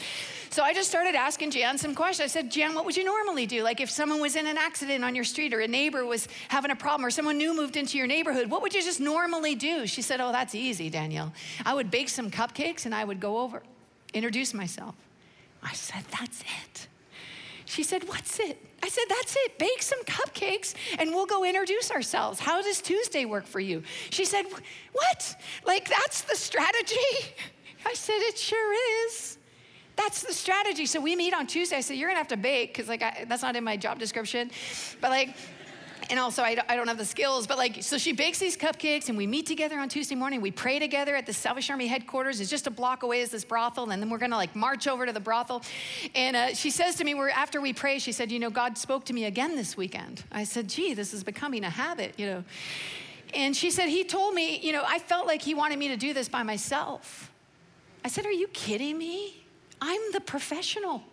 So 0.48 0.62
I 0.62 0.72
just 0.72 0.88
started 0.88 1.14
asking 1.14 1.50
Jan 1.50 1.76
some 1.76 1.94
questions. 1.94 2.24
I 2.24 2.32
said, 2.32 2.50
Jan, 2.50 2.74
what 2.74 2.86
would 2.86 2.96
you 2.96 3.04
normally 3.04 3.44
do? 3.44 3.62
Like 3.62 3.80
if 3.80 3.90
someone 3.90 4.20
was 4.20 4.36
in 4.36 4.46
an 4.46 4.56
accident 4.56 5.04
on 5.04 5.14
your 5.14 5.24
street 5.24 5.52
or 5.52 5.60
a 5.60 5.68
neighbor 5.68 6.06
was 6.06 6.28
having 6.48 6.70
a 6.70 6.76
problem 6.76 7.04
or 7.04 7.10
someone 7.10 7.36
new 7.36 7.54
moved 7.54 7.76
into 7.76 7.98
your 7.98 8.06
neighborhood, 8.06 8.50
what 8.50 8.62
would 8.62 8.72
you 8.74 8.82
just 8.82 9.00
normally 9.00 9.54
do? 9.54 9.86
She 9.86 10.00
said, 10.00 10.20
Oh, 10.20 10.32
that's 10.32 10.54
easy, 10.54 10.88
Danielle. 10.88 11.32
I 11.66 11.74
would 11.74 11.90
bake 11.90 12.08
some 12.08 12.30
cupcakes 12.30 12.86
and 12.86 12.94
I 12.94 13.04
would 13.04 13.20
go 13.20 13.38
over, 13.38 13.62
introduce 14.14 14.54
myself. 14.54 14.94
I 15.62 15.74
said, 15.74 16.04
That's 16.10 16.40
it. 16.40 16.88
She 17.70 17.84
said, 17.84 18.08
What's 18.08 18.40
it? 18.40 18.58
I 18.82 18.88
said, 18.88 19.04
That's 19.08 19.36
it. 19.36 19.56
Bake 19.58 19.80
some 19.80 20.02
cupcakes 20.02 20.74
and 20.98 21.10
we'll 21.10 21.26
go 21.26 21.44
introduce 21.44 21.92
ourselves. 21.92 22.40
How 22.40 22.60
does 22.60 22.80
Tuesday 22.80 23.24
work 23.24 23.46
for 23.46 23.60
you? 23.60 23.84
She 24.10 24.24
said, 24.24 24.44
What? 24.92 25.36
Like, 25.64 25.88
that's 25.88 26.22
the 26.22 26.34
strategy? 26.34 26.96
I 27.86 27.94
said, 27.94 28.18
It 28.18 28.36
sure 28.36 29.06
is. 29.06 29.38
That's 29.94 30.22
the 30.22 30.32
strategy. 30.32 30.84
So 30.84 31.00
we 31.00 31.14
meet 31.14 31.32
on 31.32 31.46
Tuesday. 31.46 31.76
I 31.76 31.80
said, 31.80 31.96
You're 31.96 32.08
gonna 32.08 32.18
have 32.18 32.28
to 32.28 32.36
bake, 32.36 32.72
because, 32.72 32.88
like, 32.88 33.02
I, 33.02 33.24
that's 33.28 33.42
not 33.42 33.54
in 33.54 33.62
my 33.62 33.76
job 33.76 34.00
description. 34.00 34.50
But, 35.00 35.10
like, 35.10 35.36
and 36.10 36.18
also 36.18 36.42
I, 36.42 36.54
don't 36.54 36.88
have 36.88 36.98
the 36.98 37.04
skills, 37.04 37.46
but 37.46 37.56
like, 37.56 37.82
so 37.82 37.96
she 37.96 38.12
bakes 38.12 38.38
these 38.38 38.56
cupcakes 38.56 39.08
and 39.08 39.16
we 39.16 39.26
meet 39.26 39.46
together 39.46 39.78
on 39.78 39.88
Tuesday 39.88 40.16
morning. 40.16 40.40
We 40.40 40.50
pray 40.50 40.78
together 40.78 41.14
at 41.14 41.24
the 41.24 41.32
Salvation 41.32 41.74
Army 41.74 41.86
headquarters. 41.86 42.40
It's 42.40 42.50
just 42.50 42.66
a 42.66 42.70
block 42.70 43.04
away 43.04 43.20
is 43.20 43.30
this 43.30 43.44
brothel. 43.44 43.90
And 43.90 44.02
then 44.02 44.10
we're 44.10 44.18
gonna 44.18 44.36
like 44.36 44.54
march 44.56 44.88
over 44.88 45.06
to 45.06 45.12
the 45.12 45.20
brothel. 45.20 45.62
And 46.14 46.36
uh, 46.36 46.54
she 46.54 46.70
says 46.70 46.96
to 46.96 47.04
me, 47.04 47.14
we're, 47.14 47.30
after 47.30 47.60
we 47.60 47.72
pray, 47.72 47.98
she 48.00 48.12
said, 48.12 48.32
you 48.32 48.40
know, 48.40 48.50
God 48.50 48.76
spoke 48.76 49.04
to 49.06 49.12
me 49.12 49.26
again 49.26 49.54
this 49.54 49.76
weekend. 49.76 50.24
I 50.32 50.44
said, 50.44 50.68
gee, 50.68 50.94
this 50.94 51.14
is 51.14 51.22
becoming 51.22 51.64
a 51.64 51.70
habit, 51.70 52.14
you 52.18 52.26
know. 52.26 52.44
And 53.32 53.56
she 53.56 53.70
said, 53.70 53.88
he 53.88 54.02
told 54.02 54.34
me, 54.34 54.58
you 54.58 54.72
know, 54.72 54.82
I 54.84 54.98
felt 54.98 55.26
like 55.26 55.40
he 55.40 55.54
wanted 55.54 55.78
me 55.78 55.88
to 55.88 55.96
do 55.96 56.12
this 56.12 56.28
by 56.28 56.42
myself. 56.42 57.30
I 58.04 58.08
said, 58.08 58.26
are 58.26 58.32
you 58.32 58.48
kidding 58.48 58.98
me? 58.98 59.44
I'm 59.80 60.00
the 60.12 60.20
professional. 60.20 61.04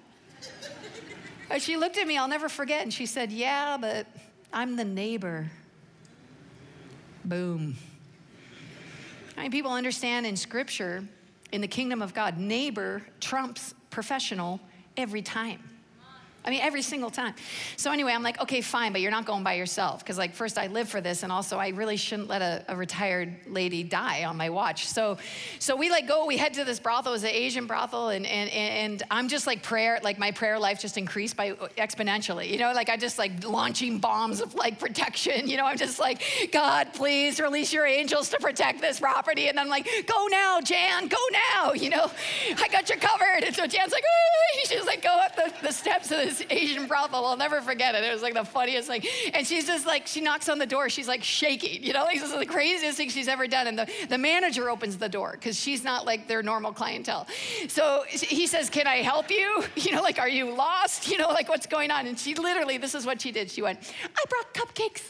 She 1.59 1.77
looked 1.77 1.97
at 1.97 2.07
me, 2.07 2.17
I'll 2.17 2.27
never 2.27 2.49
forget, 2.49 2.81
and 2.81 2.93
she 2.93 3.05
said, 3.05 3.31
yeah, 3.31 3.77
but 3.77 4.05
I'm 4.53 4.75
the 4.75 4.85
neighbor. 4.85 5.49
Boom. 7.25 7.75
I 9.37 9.43
mean, 9.43 9.51
people 9.51 9.71
understand 9.71 10.25
in 10.25 10.35
scripture, 10.35 11.03
in 11.51 11.61
the 11.61 11.67
kingdom 11.67 12.01
of 12.01 12.13
God, 12.13 12.37
neighbor 12.37 13.03
trumps 13.19 13.73
professional 13.89 14.59
every 14.95 15.21
time? 15.21 15.76
I 16.47 16.49
mean, 16.49 16.61
every 16.61 16.81
single 16.81 17.09
time. 17.09 17.33
So 17.75 17.91
anyway, 17.91 18.13
I'm 18.13 18.23
like, 18.23 18.39
okay, 18.41 18.61
fine, 18.61 18.93
but 18.93 19.01
you're 19.01 19.11
not 19.11 19.25
going 19.25 19.43
by 19.43 19.55
yourself. 19.55 19.99
Because 19.99 20.17
like, 20.17 20.33
first 20.33 20.57
I 20.57 20.67
live 20.67 20.87
for 20.87 21.01
this, 21.01 21.23
and 21.23 21.31
also 21.31 21.57
I 21.57 21.69
really 21.69 21.97
shouldn't 21.97 22.29
let 22.29 22.41
a, 22.41 22.63
a, 22.69 22.77
retired 22.77 23.35
lady 23.47 23.83
die 23.83 24.23
on 24.23 24.37
my 24.37 24.49
watch. 24.49 24.87
So, 24.87 25.17
so 25.59 25.75
we 25.75 25.89
like 25.89 26.07
go, 26.07 26.25
we 26.25 26.37
head 26.37 26.53
to 26.53 26.63
this 26.63 26.79
brothel, 26.79 27.15
it's 27.15 27.23
an 27.23 27.31
Asian 27.31 27.67
brothel, 27.67 28.09
and, 28.09 28.25
and, 28.25 28.49
and 28.49 29.03
I'm 29.11 29.27
just 29.27 29.45
like 29.45 29.61
prayer, 29.61 29.99
like 30.03 30.19
my 30.19 30.31
prayer 30.31 30.57
life 30.57 30.79
just 30.79 30.97
increased 30.97 31.35
by 31.35 31.51
exponentially. 31.51 32.47
You 32.49 32.59
know, 32.59 32.71
like 32.71 32.87
I 32.87 32.95
just 32.95 33.17
like 33.17 33.43
launching 33.45 33.97
bombs 33.97 34.39
of 34.39 34.55
like 34.55 34.79
protection. 34.79 35.49
You 35.49 35.57
know, 35.57 35.65
I'm 35.65 35.77
just 35.77 35.99
like, 35.99 36.21
God, 36.53 36.93
please 36.93 37.41
release 37.41 37.73
your 37.73 37.85
angels 37.85 38.29
to 38.29 38.37
protect 38.37 38.79
this 38.79 39.01
property. 39.01 39.49
And 39.49 39.59
I'm 39.59 39.67
like, 39.67 39.85
go 40.07 40.27
now, 40.27 40.61
Jan, 40.61 41.09
go 41.09 41.17
now. 41.53 41.73
You 41.73 41.89
know, 41.89 42.09
I 42.57 42.69
got 42.69 42.89
you 42.89 42.95
covered. 42.95 43.43
And 43.43 43.53
so 43.53 43.67
Jan's 43.67 43.91
like, 43.91 44.03
oh, 44.07 44.59
she's 44.65 44.85
like, 44.85 45.01
go 45.01 45.13
up 45.13 45.35
the, 45.35 45.53
the 45.61 45.73
steps 45.73 46.09
of 46.11 46.19
this 46.19 46.36
this 46.37 46.47
Asian 46.49 46.87
brothel. 46.87 47.25
I'll 47.25 47.37
never 47.37 47.61
forget 47.61 47.95
it. 47.95 48.03
It 48.03 48.11
was 48.11 48.21
like 48.21 48.33
the 48.33 48.45
funniest 48.45 48.87
thing. 48.87 49.03
And 49.33 49.45
she's 49.45 49.65
just 49.65 49.85
like, 49.85 50.07
she 50.07 50.21
knocks 50.21 50.49
on 50.49 50.59
the 50.59 50.65
door. 50.65 50.89
She's 50.89 51.07
like 51.07 51.23
shaking, 51.23 51.83
you 51.83 51.93
know, 51.93 52.03
like 52.03 52.19
this 52.19 52.31
is 52.31 52.37
the 52.37 52.45
craziest 52.45 52.97
thing 52.97 53.09
she's 53.09 53.27
ever 53.27 53.47
done. 53.47 53.67
And 53.67 53.79
the, 53.79 53.89
the 54.09 54.17
manager 54.17 54.69
opens 54.69 54.97
the 54.97 55.09
door 55.09 55.31
because 55.33 55.59
she's 55.59 55.83
not 55.83 56.05
like 56.05 56.27
their 56.27 56.43
normal 56.43 56.73
clientele. 56.73 57.27
So 57.67 58.03
he 58.09 58.47
says, 58.47 58.69
Can 58.69 58.87
I 58.87 58.97
help 58.97 59.31
you? 59.31 59.63
You 59.87 59.93
know, 59.93 60.01
like, 60.01 60.19
are 60.19 60.27
you 60.27 60.51
lost? 60.53 61.07
You 61.09 61.17
know, 61.17 61.29
like, 61.29 61.47
what's 61.47 61.65
going 61.65 61.91
on? 61.91 62.07
And 62.07 62.19
she 62.19 62.33
literally, 62.35 62.77
this 62.77 62.93
is 62.93 63.05
what 63.05 63.21
she 63.21 63.31
did. 63.31 63.49
She 63.49 63.61
went, 63.61 63.79
I 64.03 64.23
brought 64.27 64.53
cupcakes. 64.53 65.01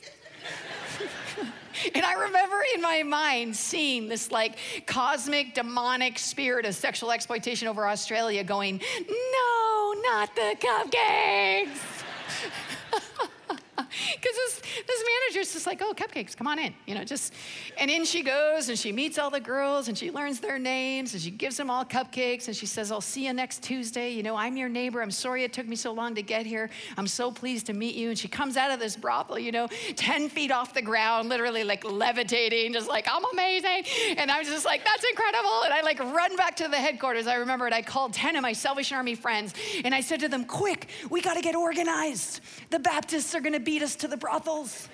And 1.93 2.03
I 2.03 2.13
remember 2.13 2.55
in 2.75 2.81
my 2.81 3.03
mind 3.03 3.55
seeing 3.55 4.07
this 4.07 4.31
like 4.31 4.57
cosmic 4.85 5.53
demonic 5.53 6.17
spirit 6.17 6.65
of 6.65 6.75
sexual 6.75 7.11
exploitation 7.11 7.67
over 7.67 7.87
Australia 7.87 8.43
going, 8.43 8.81
no, 9.07 9.66
not 10.03 10.35
the 10.35 10.55
cupcakes. 10.59 11.97
Because 14.21 14.35
this, 14.35 14.61
this 14.87 15.03
manager's 15.05 15.53
just 15.53 15.67
like, 15.67 15.81
oh, 15.81 15.93
cupcakes, 15.93 16.35
come 16.35 16.47
on 16.47 16.59
in. 16.59 16.73
You 16.85 16.95
know, 16.95 17.03
just, 17.03 17.33
and 17.77 17.89
in 17.89 18.05
she 18.05 18.23
goes 18.23 18.69
and 18.69 18.77
she 18.77 18.91
meets 18.91 19.17
all 19.17 19.29
the 19.29 19.39
girls 19.39 19.87
and 19.87 19.97
she 19.97 20.11
learns 20.11 20.39
their 20.39 20.59
names 20.59 21.13
and 21.13 21.21
she 21.21 21.31
gives 21.31 21.57
them 21.57 21.69
all 21.69 21.85
cupcakes 21.85 22.47
and 22.47 22.55
she 22.55 22.65
says, 22.65 22.91
I'll 22.91 23.01
see 23.01 23.25
you 23.25 23.33
next 23.33 23.63
Tuesday. 23.63 24.11
You 24.11 24.23
know, 24.23 24.35
I'm 24.35 24.57
your 24.57 24.69
neighbor. 24.69 25.01
I'm 25.01 25.11
sorry 25.11 25.43
it 25.43 25.53
took 25.53 25.67
me 25.67 25.75
so 25.75 25.91
long 25.91 26.15
to 26.15 26.21
get 26.21 26.45
here. 26.45 26.69
I'm 26.97 27.07
so 27.07 27.31
pleased 27.31 27.67
to 27.67 27.73
meet 27.73 27.95
you. 27.95 28.09
And 28.09 28.17
she 28.17 28.27
comes 28.27 28.57
out 28.57 28.71
of 28.71 28.79
this 28.79 28.95
brothel, 28.95 29.39
you 29.39 29.51
know, 29.51 29.67
10 29.95 30.29
feet 30.29 30.51
off 30.51 30.73
the 30.73 30.81
ground, 30.81 31.29
literally 31.29 31.63
like 31.63 31.83
levitating, 31.83 32.73
just 32.73 32.87
like, 32.87 33.07
I'm 33.09 33.23
amazing. 33.33 33.85
And 34.17 34.31
I 34.31 34.39
was 34.39 34.47
just 34.47 34.65
like, 34.65 34.83
that's 34.83 35.05
incredible. 35.09 35.63
And 35.63 35.73
I 35.73 35.81
like 35.81 35.99
run 35.99 36.35
back 36.35 36.55
to 36.57 36.67
the 36.67 36.77
headquarters. 36.77 37.27
I 37.27 37.35
remember 37.35 37.67
it. 37.67 37.73
I 37.73 37.81
called 37.81 38.13
10 38.13 38.35
of 38.35 38.41
my 38.41 38.53
Salvation 38.53 38.97
Army 38.97 39.15
friends 39.15 39.53
and 39.83 39.93
I 39.93 40.01
said 40.01 40.19
to 40.21 40.29
them, 40.29 40.45
quick, 40.45 40.89
we 41.09 41.21
got 41.21 41.35
to 41.35 41.41
get 41.41 41.55
organized. 41.55 42.41
The 42.69 42.79
Baptists 42.79 43.35
are 43.35 43.41
going 43.41 43.53
to 43.53 43.59
beat 43.59 43.81
us 43.81 43.95
to 43.97 44.06
the 44.07 44.17
brothels. 44.17 44.89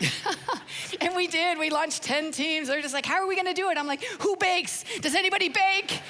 and 1.00 1.14
we 1.14 1.26
did. 1.26 1.58
We 1.58 1.70
launched 1.70 2.02
10 2.02 2.32
teams. 2.32 2.68
They're 2.68 2.82
just 2.82 2.94
like, 2.94 3.06
how 3.06 3.16
are 3.16 3.26
we 3.26 3.34
going 3.34 3.46
to 3.46 3.54
do 3.54 3.70
it? 3.70 3.78
I'm 3.78 3.86
like, 3.86 4.02
who 4.20 4.36
bakes? 4.36 4.84
Does 5.00 5.14
anybody 5.14 5.48
bake? 5.48 6.00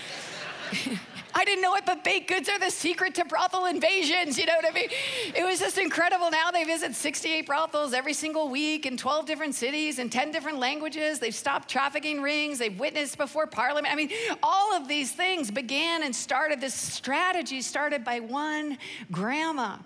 I 1.34 1.44
didn't 1.44 1.62
know 1.62 1.74
it, 1.76 1.86
but 1.86 2.02
baked 2.04 2.28
goods 2.28 2.48
are 2.48 2.58
the 2.58 2.70
secret 2.70 3.14
to 3.14 3.24
brothel 3.24 3.66
invasions. 3.66 4.38
You 4.38 4.46
know 4.46 4.56
what 4.56 4.66
I 4.68 4.74
mean? 4.74 4.88
It 5.34 5.44
was 5.44 5.60
just 5.60 5.78
incredible. 5.78 6.30
Now 6.30 6.50
they 6.50 6.64
visit 6.64 6.94
68 6.94 7.46
brothels 7.46 7.92
every 7.92 8.14
single 8.14 8.48
week 8.48 8.84
in 8.86 8.96
12 8.96 9.26
different 9.26 9.54
cities 9.54 9.98
in 9.98 10.10
10 10.10 10.32
different 10.32 10.58
languages. 10.58 11.18
They've 11.18 11.34
stopped 11.34 11.68
trafficking 11.68 12.20
rings. 12.20 12.58
They've 12.58 12.78
witnessed 12.78 13.16
before 13.16 13.46
parliament. 13.46 13.92
I 13.92 13.96
mean, 13.96 14.10
all 14.42 14.74
of 14.74 14.88
these 14.88 15.12
things 15.12 15.50
began 15.50 16.02
and 16.02 16.14
started. 16.14 16.60
This 16.60 16.74
strategy 16.74 17.62
started 17.62 18.04
by 18.04 18.20
one 18.20 18.78
grandma, 19.10 19.76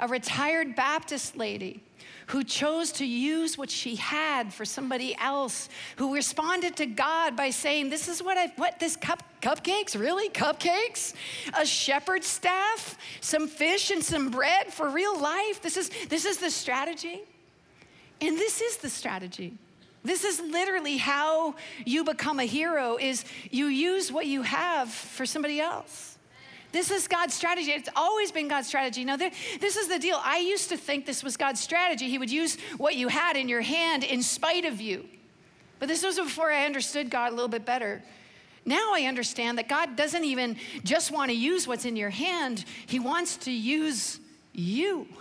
a 0.00 0.08
retired 0.08 0.74
Baptist 0.74 1.36
lady 1.36 1.82
who 2.28 2.44
chose 2.44 2.92
to 2.92 3.04
use 3.04 3.58
what 3.58 3.70
she 3.70 3.96
had 3.96 4.54
for 4.54 4.64
somebody 4.64 5.14
else, 5.18 5.68
who 5.96 6.14
responded 6.14 6.76
to 6.76 6.86
God 6.86 7.36
by 7.36 7.50
saying, 7.50 7.90
This 7.90 8.08
is 8.08 8.22
what 8.22 8.38
I, 8.38 8.46
what, 8.56 8.78
this 8.78 8.96
cup, 8.96 9.22
cupcakes? 9.40 9.98
Really? 9.98 10.28
Cupcakes? 10.30 11.14
A 11.58 11.66
shepherd's 11.66 12.26
staff? 12.26 12.96
Some 13.20 13.48
fish 13.48 13.90
and 13.90 14.02
some 14.02 14.30
bread 14.30 14.72
for 14.72 14.88
real 14.88 15.18
life? 15.18 15.60
This 15.62 15.76
is, 15.76 15.90
this 16.08 16.24
is 16.24 16.38
the 16.38 16.50
strategy? 16.50 17.22
And 18.20 18.38
this 18.38 18.60
is 18.60 18.78
the 18.78 18.88
strategy. 18.88 19.54
This 20.04 20.24
is 20.24 20.40
literally 20.40 20.96
how 20.96 21.54
you 21.84 22.04
become 22.04 22.40
a 22.40 22.44
hero 22.44 22.96
is 22.96 23.24
you 23.50 23.66
use 23.66 24.10
what 24.10 24.26
you 24.26 24.42
have 24.42 24.90
for 24.90 25.26
somebody 25.26 25.60
else. 25.60 26.11
This 26.72 26.90
is 26.90 27.06
God's 27.06 27.34
strategy. 27.34 27.70
It's 27.70 27.88
always 27.94 28.32
been 28.32 28.48
God's 28.48 28.66
strategy. 28.66 29.04
Now, 29.04 29.16
this 29.16 29.76
is 29.76 29.88
the 29.88 29.98
deal. 29.98 30.18
I 30.22 30.38
used 30.38 30.70
to 30.70 30.76
think 30.76 31.06
this 31.06 31.22
was 31.22 31.36
God's 31.36 31.60
strategy. 31.60 32.08
He 32.08 32.18
would 32.18 32.30
use 32.30 32.56
what 32.78 32.96
you 32.96 33.08
had 33.08 33.36
in 33.36 33.48
your 33.48 33.60
hand 33.60 34.04
in 34.04 34.22
spite 34.22 34.64
of 34.64 34.80
you. 34.80 35.04
But 35.78 35.88
this 35.88 36.02
was 36.02 36.18
before 36.18 36.50
I 36.50 36.64
understood 36.64 37.10
God 37.10 37.32
a 37.32 37.34
little 37.34 37.48
bit 37.48 37.66
better. 37.66 38.02
Now 38.64 38.92
I 38.94 39.02
understand 39.02 39.58
that 39.58 39.68
God 39.68 39.96
doesn't 39.96 40.24
even 40.24 40.56
just 40.84 41.10
want 41.10 41.30
to 41.30 41.36
use 41.36 41.68
what's 41.68 41.84
in 41.84 41.96
your 41.96 42.10
hand, 42.10 42.64
He 42.86 42.98
wants 42.98 43.36
to 43.38 43.52
use 43.52 44.18
you. 44.52 45.06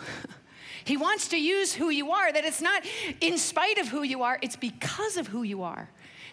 He 0.84 0.98
wants 0.98 1.28
to 1.28 1.38
use 1.38 1.76
who 1.76 1.92
you 1.92 2.10
are, 2.10 2.34
that 2.34 2.44
it's 2.44 2.60
not 2.60 2.84
in 3.22 3.38
spite 3.38 3.78
of 3.78 3.88
who 3.88 4.02
you 4.02 4.24
are, 4.24 4.40
it's 4.42 4.56
because 4.56 5.16
of 5.16 5.28
who 5.28 5.44
you 5.44 5.62
are 5.62 5.88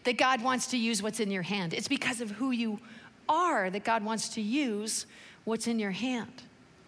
that 0.04 0.16
God 0.16 0.42
wants 0.42 0.68
to 0.68 0.78
use 0.78 1.02
what's 1.02 1.20
in 1.20 1.30
your 1.30 1.42
hand. 1.42 1.74
It's 1.74 1.88
because 1.88 2.22
of 2.22 2.30
who 2.30 2.50
you 2.50 2.80
are 3.28 3.70
that 3.70 3.84
God 3.84 4.04
wants 4.04 4.30
to 4.30 4.40
use 4.40 5.06
what's 5.44 5.66
in 5.66 5.78
your 5.78 5.90
hand. 5.90 6.42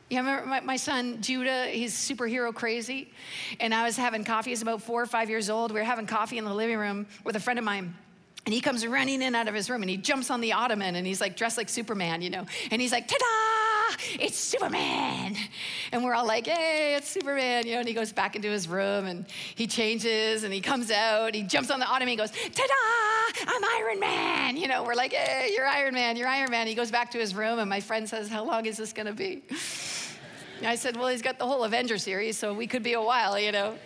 Yeah, 0.08 0.20
remember 0.20 0.46
my, 0.46 0.60
my, 0.60 0.76
son 0.76 1.22
Judah, 1.22 1.66
he's 1.66 1.94
superhero 1.94 2.52
crazy. 2.52 3.12
And 3.60 3.72
I 3.72 3.84
was 3.84 3.96
having 3.96 4.24
coffee, 4.24 4.50
he's 4.50 4.62
about 4.62 4.82
four 4.82 5.00
or 5.00 5.06
five 5.06 5.30
years 5.30 5.48
old. 5.48 5.70
We 5.70 5.78
were 5.78 5.84
having 5.84 6.06
coffee 6.06 6.36
in 6.36 6.44
the 6.44 6.54
living 6.54 6.78
room 6.78 7.06
with 7.24 7.36
a 7.36 7.40
friend 7.40 7.58
of 7.58 7.64
mine. 7.64 7.94
And 8.46 8.54
he 8.54 8.60
comes 8.60 8.84
running 8.86 9.22
in 9.22 9.34
out 9.34 9.48
of 9.48 9.54
his 9.54 9.70
room 9.70 9.82
and 9.82 9.90
he 9.90 9.96
jumps 9.96 10.30
on 10.30 10.40
the 10.40 10.52
ottoman 10.54 10.96
and 10.96 11.06
he's 11.06 11.20
like 11.20 11.36
dressed 11.36 11.56
like 11.56 11.68
Superman, 11.68 12.22
you 12.22 12.30
know. 12.30 12.46
And 12.70 12.80
he's 12.80 12.90
like, 12.90 13.06
ta 13.06 13.16
da, 13.18 13.49
it's 14.20 14.36
Superman. 14.36 15.36
And 15.92 16.04
we're 16.04 16.14
all 16.14 16.26
like, 16.26 16.46
hey, 16.46 16.94
it's 16.96 17.08
Superman, 17.08 17.66
you 17.66 17.72
know. 17.74 17.80
And 17.80 17.88
he 17.88 17.94
goes 17.94 18.12
back 18.12 18.36
into 18.36 18.48
his 18.48 18.68
room 18.68 19.06
and 19.06 19.26
he 19.54 19.66
changes 19.66 20.44
and 20.44 20.52
he 20.52 20.60
comes 20.60 20.90
out, 20.90 21.34
he 21.34 21.42
jumps 21.42 21.70
on 21.70 21.80
the 21.80 21.86
ottoman, 21.86 22.08
he 22.08 22.16
goes, 22.16 22.30
ta 22.30 22.66
da, 22.66 23.44
I'm 23.46 23.64
Iron 23.78 24.00
Man. 24.00 24.56
You 24.56 24.68
know, 24.68 24.82
we're 24.82 24.94
like, 24.94 25.12
hey, 25.12 25.52
you're 25.54 25.66
Iron 25.66 25.94
Man, 25.94 26.16
you're 26.16 26.28
Iron 26.28 26.50
Man. 26.50 26.66
He 26.66 26.74
goes 26.74 26.90
back 26.90 27.10
to 27.12 27.18
his 27.18 27.34
room 27.34 27.58
and 27.58 27.68
my 27.68 27.80
friend 27.80 28.08
says, 28.08 28.28
how 28.28 28.44
long 28.44 28.66
is 28.66 28.76
this 28.76 28.92
gonna 28.92 29.12
be? 29.12 29.42
I 30.62 30.74
said, 30.74 30.96
well, 30.96 31.08
he's 31.08 31.22
got 31.22 31.38
the 31.38 31.46
whole 31.46 31.64
Avenger 31.64 31.96
series, 31.96 32.36
so 32.36 32.52
we 32.52 32.66
could 32.66 32.82
be 32.82 32.92
a 32.92 33.00
while, 33.00 33.38
you 33.38 33.50
know. 33.50 33.78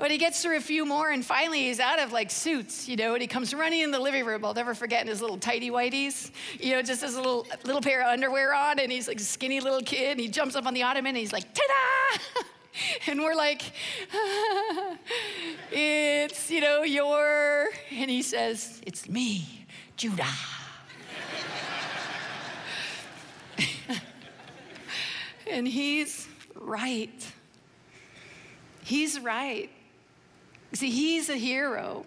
But 0.00 0.10
he 0.10 0.16
gets 0.16 0.42
through 0.42 0.56
a 0.56 0.62
few 0.62 0.86
more, 0.86 1.10
and 1.10 1.22
finally 1.22 1.64
he's 1.64 1.78
out 1.78 2.00
of 2.00 2.10
like 2.10 2.30
suits, 2.30 2.88
you 2.88 2.96
know, 2.96 3.12
and 3.12 3.20
he 3.20 3.28
comes 3.28 3.52
running 3.52 3.80
in 3.80 3.90
the 3.90 3.98
living 3.98 4.24
room. 4.24 4.42
I'll 4.46 4.54
never 4.54 4.72
forget 4.72 5.02
in 5.02 5.08
his 5.08 5.20
little 5.20 5.36
tighty 5.36 5.70
whities, 5.70 6.30
you 6.58 6.72
know, 6.72 6.80
just 6.80 7.02
his 7.02 7.16
little 7.16 7.46
little 7.64 7.82
pair 7.82 8.00
of 8.00 8.06
underwear 8.06 8.54
on, 8.54 8.78
and 8.78 8.90
he's 8.90 9.06
like 9.06 9.20
a 9.20 9.22
skinny 9.22 9.60
little 9.60 9.82
kid, 9.82 10.12
and 10.12 10.20
he 10.20 10.28
jumps 10.28 10.56
up 10.56 10.64
on 10.64 10.72
the 10.72 10.82
ottoman, 10.84 11.10
and 11.10 11.18
he's 11.18 11.34
like, 11.34 11.52
ta-da! 11.52 12.18
And 13.08 13.20
we're 13.20 13.34
like, 13.34 13.62
ah, 14.14 14.96
it's, 15.72 16.50
you 16.50 16.60
know, 16.62 16.82
your, 16.82 17.68
and 17.90 18.08
he 18.08 18.22
says, 18.22 18.80
it's 18.86 19.08
me, 19.08 19.66
Judah. 19.96 20.24
and 25.50 25.66
he's 25.68 26.28
right. 26.54 27.32
He's 28.82 29.18
right. 29.18 29.68
See, 30.72 30.90
he's 30.90 31.28
a 31.28 31.36
hero. 31.36 32.06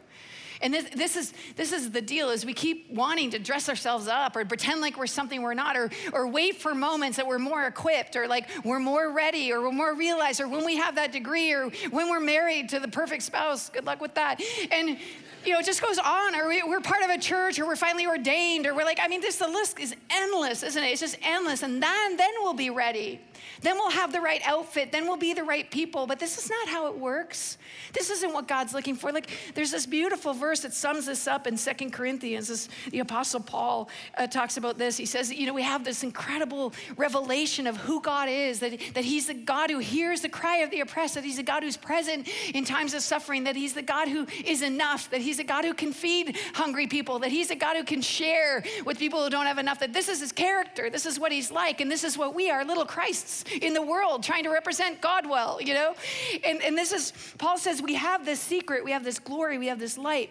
And 0.63 0.73
this, 0.73 0.86
this, 0.95 1.17
is, 1.17 1.34
this 1.58 1.73
is 1.73 1.91
the 1.91 2.02
deal 2.02 2.30
is 2.30 2.45
we 2.45 2.54
keep 2.54 2.89
wanting 2.89 3.32
to 3.32 3.39
dress 3.39 3.67
ourselves 3.67 4.08
up 4.08 4.38
or 4.38 4.45
pretend 4.45 4.80
like 4.80 4.97
we're 4.97 5.08
something 5.08 5.41
we're 5.41 5.54
not 5.54 5.76
or, 5.76 5.91
or 6.13 6.26
wait 6.26 6.56
for 6.56 6.73
moments 6.73 7.17
that 7.17 7.28
we're 7.28 7.38
more 7.38 7.65
equipped 7.65 8.15
or 8.15 8.30
like 8.30 8.47
we're 8.63 8.80
more 8.80 9.12
ready 9.12 9.52
or 9.52 9.62
we're 9.62 9.73
more 9.73 9.93
realized 9.93 10.39
or 10.39 10.47
when 10.47 10.63
we 10.63 10.78
have 10.78 10.95
that 10.95 11.12
degree 11.12 11.52
or 11.52 11.69
when 11.91 12.10
we're 12.10 12.21
married 12.21 12.69
to 12.69 12.80
the 12.80 12.88
perfect 12.88 13.23
spouse. 13.23 13.69
Good 13.69 13.86
luck 13.86 13.99
with 13.99 14.13
that. 14.15 14.41
And 14.71 14.97
you 15.45 15.52
know, 15.52 15.60
it 15.60 15.65
just 15.65 15.82
goes 15.82 15.97
on, 15.97 16.36
or 16.36 16.47
we, 16.47 16.62
are 16.62 16.80
part 16.80 17.04
of 17.04 17.10
a 17.10 17.17
church, 17.17 17.60
or 17.60 17.65
we're 17.65 17.76
finally 17.76 18.08
ordained, 18.08 18.65
or 18.65 18.73
we're 18.73 18.86
like, 18.86 18.99
I 19.02 19.10
mean, 19.10 19.19
this 19.19 19.36
the 19.36 19.47
list 19.47 19.78
is 19.78 19.93
endless, 20.10 20.63
isn't 20.63 20.82
it? 20.82 20.88
It's 20.88 21.02
just 21.02 21.17
endless, 21.21 21.63
and 21.63 21.84
then 21.84 22.15
then 22.15 22.32
we'll 22.39 22.54
be 22.54 22.69
ready. 22.69 23.19
Then 23.62 23.76
we'll 23.76 23.92
have 23.92 24.12
the 24.12 24.22
right 24.22 24.42
outfit. 24.46 24.92
Then 24.92 25.06
we'll 25.06 25.18
be 25.18 25.34
the 25.34 25.44
right 25.44 25.70
people. 25.70 26.08
But 26.08 26.20
this 26.20 26.38
is 26.38 26.50
not 26.50 26.68
how 26.68 26.88
it 26.88 26.98
works. 26.98 27.58
This 27.94 28.10
isn't 28.10 28.34
what 28.34 28.48
God's 28.48 28.74
looking 28.74 28.96
for. 28.96 29.12
Like, 29.12 29.30
there's 29.56 29.72
this 29.72 29.86
beautiful 29.86 30.34
verse 30.34 30.62
that 30.62 30.74
sums 30.74 31.06
this 31.06 31.28
up 31.28 31.48
in 31.48 31.58
Second 31.58 31.92
Corinthians. 31.92 32.48
This, 32.48 32.70
the 32.92 33.00
Apostle 33.00 33.40
Paul 33.40 33.90
uh, 34.18 34.28
talks 34.28 34.58
about 34.58 34.78
this. 34.78 34.98
He 34.98 35.06
says, 35.06 35.32
you 35.32 35.46
know, 35.46 35.54
we 35.54 35.64
have 35.64 35.84
this 35.84 36.04
incredible 36.04 36.74
revelation 36.98 37.68
of 37.68 37.78
who 37.78 38.02
God 38.02 38.30
is, 38.30 38.60
that, 38.60 38.80
that 38.94 39.06
He's 39.06 39.28
the 39.28 39.34
God 39.34 39.70
who 39.70 39.80
hears 39.80 40.22
the 40.22 40.30
cry 40.30 40.58
of 40.58 40.72
the 40.72 40.82
oppressed, 40.82 41.16
that 41.16 41.24
He's 41.24 41.38
the 41.38 41.44
God 41.44 41.64
who's 41.64 41.78
present 41.78 42.28
in 42.54 42.66
times 42.66 42.94
of 42.94 43.02
suffering, 43.02 43.46
that 43.46 43.56
He's 43.56 43.74
the 43.74 43.82
God 43.82 44.08
who 44.08 44.28
is 44.46 44.62
enough, 44.62 45.10
that 45.12 45.22
He's 45.22 45.40
a 45.40 45.44
God 45.44 45.66
who 45.66 45.74
can 45.74 45.94
feed 45.94 46.38
hungry 46.54 46.88
people, 46.88 47.20
that 47.20 47.32
He's 47.32 47.52
a 47.52 47.56
God 47.56 47.76
who 47.78 47.84
can 47.84 48.02
share 48.02 48.64
with 48.86 49.00
people 49.00 49.24
who 49.24 49.30
don't 49.30 49.46
have 49.46 49.58
enough, 49.58 49.80
that 49.80 49.94
this 49.94 50.10
is 50.10 50.20
His 50.20 50.32
character, 50.32 50.90
this 50.90 51.06
is 51.06 51.20
what 51.20 51.32
He's 51.32 51.52
like, 51.52 51.82
and 51.82 51.92
this 51.92 52.04
is 52.04 52.18
what 52.18 52.34
we 52.34 52.50
are, 52.50 52.64
little 52.64 52.86
Christs 52.86 53.33
in 53.62 53.74
the 53.74 53.82
world 53.82 54.24
trying 54.24 54.43
to 54.43 54.50
represent 54.50 55.02
God 55.02 55.28
well, 55.28 55.62
you 55.62 55.74
know? 55.74 55.96
And, 56.43 56.62
and 56.62 56.78
this 56.78 56.91
is, 56.91 57.13
Paul 57.38 57.58
says, 57.58 57.82
we 57.82 57.96
have 57.96 58.26
this 58.26 58.39
secret, 58.39 58.84
we 58.84 58.91
have 58.91 59.04
this 59.04 59.19
glory, 59.19 59.58
we 59.58 59.67
have 59.67 59.80
this 59.80 59.98
light 59.98 60.30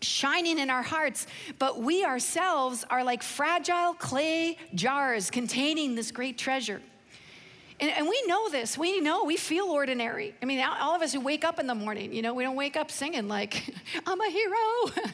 shining 0.00 0.58
in 0.58 0.70
our 0.70 0.82
hearts, 0.82 1.26
but 1.58 1.80
we 1.80 2.04
ourselves 2.04 2.84
are 2.90 3.02
like 3.02 3.22
fragile 3.22 3.94
clay 3.94 4.58
jars 4.74 5.30
containing 5.30 5.94
this 5.94 6.10
great 6.10 6.38
treasure. 6.38 6.80
And, 7.78 7.90
and, 7.90 8.08
we 8.08 8.22
know 8.26 8.48
this. 8.48 8.78
We 8.78 9.00
know, 9.00 9.24
we 9.24 9.36
feel 9.36 9.66
ordinary. 9.66 10.34
I 10.40 10.46
mean, 10.46 10.64
all 10.64 10.94
of 10.94 11.02
us 11.02 11.12
who 11.12 11.20
wake 11.20 11.44
up 11.44 11.58
in 11.58 11.66
the 11.66 11.74
morning, 11.74 12.10
you 12.10 12.22
know, 12.22 12.32
we 12.32 12.42
don't 12.42 12.56
wake 12.56 12.74
up 12.74 12.90
singing 12.90 13.28
like, 13.28 13.62
I'm 14.06 14.18
a 14.18 14.30
hero. 14.30 15.10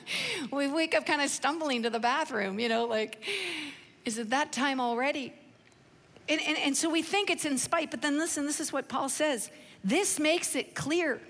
we 0.52 0.68
wake 0.68 0.94
up 0.94 1.04
kind 1.04 1.20
of 1.20 1.28
stumbling 1.28 1.82
to 1.82 1.90
the 1.90 1.98
bathroom, 1.98 2.60
you 2.60 2.68
know, 2.68 2.84
like, 2.84 3.24
is 4.04 4.18
it 4.18 4.30
that 4.30 4.52
time 4.52 4.80
already? 4.80 5.32
And, 6.28 6.40
and, 6.40 6.56
and 6.58 6.76
so 6.76 6.88
we 6.88 7.02
think 7.02 7.30
it's 7.30 7.44
in 7.44 7.58
spite, 7.58 7.90
but 7.90 8.02
then 8.02 8.18
listen, 8.18 8.46
this 8.46 8.60
is 8.60 8.72
what 8.72 8.88
Paul 8.88 9.08
says. 9.08 9.50
This 9.84 10.20
makes 10.20 10.54
it 10.54 10.74
clear. 10.74 11.20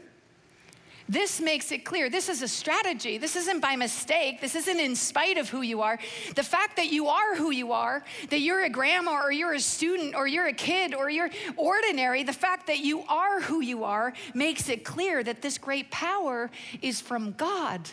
This 1.09 1.41
makes 1.41 1.73
it 1.73 1.85
clear. 1.85 2.09
This 2.09 2.29
is 2.29 2.43
a 2.43 2.49
strategy. 2.49 3.19
This 3.19 3.37
isn't 3.37 3.61
by 3.61 3.77
mistake. 3.77 4.41
This 4.41 4.55
isn't 4.55 4.79
in 4.79 4.95
spite 4.95 5.37
of 5.37 5.49
who 5.49 5.63
you 5.63 5.83
are. 5.83 5.99
The 6.37 6.43
fact 6.43 6.77
that 6.77 6.91
you 6.91 7.09
are 7.09 7.35
who 7.35 7.51
you 7.51 7.73
are, 7.73 8.05
that 8.31 8.41
you're 8.41 8.65
a 8.65 8.71
grandma 8.71 9.23
or 9.23 9.33
you're 9.33 9.55
a 9.55 9.61
student 9.61 10.15
or 10.15 10.27
you're 10.27 10.47
a 10.47 10.53
kid 10.53 10.95
or 10.95 11.11
you're 11.11 11.31
ordinary, 11.57 12.23
the 12.23 12.33
fact 12.33 12.67
that 12.69 12.79
you 12.79 13.03
are 13.09 13.41
who 13.41 13.61
you 13.61 13.85
are 13.85 14.13
makes 14.35 14.69
it 14.69 14.85
clear 14.85 15.23
that 15.23 15.43
this 15.43 15.59
great 15.59 15.91
power 15.91 16.51
is 16.81 17.01
from 17.01 17.33
God 17.33 17.91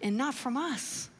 and 0.00 0.16
not 0.16 0.34
from 0.34 0.56
us. 0.56 1.10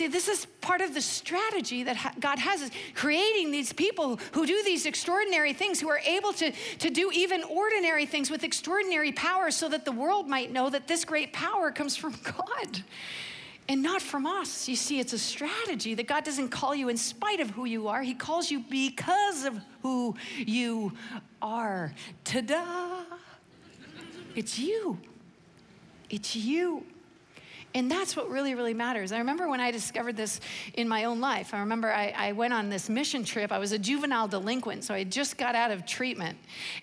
See, 0.00 0.06
this 0.06 0.28
is 0.28 0.46
part 0.62 0.80
of 0.80 0.94
the 0.94 1.02
strategy 1.02 1.82
that 1.82 2.14
God 2.18 2.38
has 2.38 2.62
is 2.62 2.70
creating 2.94 3.50
these 3.50 3.70
people 3.70 4.18
who 4.32 4.46
do 4.46 4.62
these 4.64 4.86
extraordinary 4.86 5.52
things, 5.52 5.78
who 5.78 5.90
are 5.90 5.98
able 5.98 6.32
to, 6.32 6.52
to 6.78 6.88
do 6.88 7.10
even 7.12 7.44
ordinary 7.44 8.06
things 8.06 8.30
with 8.30 8.42
extraordinary 8.42 9.12
power 9.12 9.50
so 9.50 9.68
that 9.68 9.84
the 9.84 9.92
world 9.92 10.26
might 10.26 10.50
know 10.50 10.70
that 10.70 10.88
this 10.88 11.04
great 11.04 11.34
power 11.34 11.70
comes 11.70 11.96
from 11.96 12.18
God 12.24 12.82
and 13.68 13.82
not 13.82 14.00
from 14.00 14.24
us. 14.24 14.70
You 14.70 14.76
see, 14.76 15.00
it's 15.00 15.12
a 15.12 15.18
strategy 15.18 15.92
that 15.92 16.06
God 16.06 16.24
doesn't 16.24 16.48
call 16.48 16.74
you 16.74 16.88
in 16.88 16.96
spite 16.96 17.40
of 17.40 17.50
who 17.50 17.66
you 17.66 17.88
are, 17.88 18.00
He 18.00 18.14
calls 18.14 18.50
you 18.50 18.60
because 18.70 19.44
of 19.44 19.60
who 19.82 20.16
you 20.38 20.94
are. 21.42 21.92
Ta 22.24 22.40
da! 22.40 23.02
It's 24.34 24.58
you. 24.58 24.98
It's 26.08 26.34
you. 26.34 26.86
And 27.72 27.88
that's 27.88 28.16
what 28.16 28.28
really, 28.28 28.56
really 28.56 28.74
matters. 28.74 29.12
I 29.12 29.18
remember 29.18 29.48
when 29.48 29.60
I 29.60 29.70
discovered 29.70 30.16
this 30.16 30.40
in 30.74 30.88
my 30.88 31.04
own 31.04 31.20
life. 31.20 31.54
I 31.54 31.60
remember 31.60 31.92
I, 31.92 32.12
I, 32.16 32.32
went 32.32 32.52
on 32.52 32.68
this 32.68 32.88
mission 32.88 33.22
trip. 33.22 33.52
I 33.52 33.58
was 33.58 33.70
a 33.70 33.78
juvenile 33.78 34.26
delinquent, 34.26 34.82
so 34.82 34.92
I 34.92 35.04
just 35.04 35.38
got 35.38 35.54
out 35.54 35.70
of 35.70 35.86
treatment. 35.86 36.36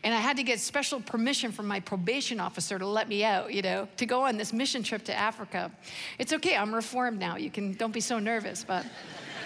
And 0.06 0.14
I 0.14 0.18
had 0.18 0.38
to 0.38 0.44
get 0.44 0.62
special 0.62 1.02
permission 1.02 1.52
from 1.52 1.68
my 1.68 1.82
probation 1.82 2.40
officer 2.40 2.80
to 2.80 2.88
let 2.88 3.10
me 3.10 3.26
out, 3.26 3.54
you 3.54 3.62
know, 3.62 3.90
to 3.98 4.06
go 4.06 4.24
on 4.24 4.38
this 4.38 4.54
mission 4.54 4.82
trip 4.82 5.04
to 5.06 5.14
Africa. 5.14 5.70
It's 6.20 6.32
okay, 6.32 6.56
I'm 6.56 6.74
reformed 6.74 7.20
now. 7.20 7.36
You 7.36 7.52
can, 7.52 7.74
don't 7.74 7.94
be 7.94 8.02
so 8.02 8.18
nervous, 8.18 8.64
but, 8.66 8.86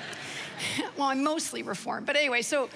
well, 0.97 1.07
I'm 1.07 1.23
mostly 1.23 1.63
reformed. 1.63 2.05
But 2.05 2.17
anyway, 2.17 2.43
so 2.43 2.69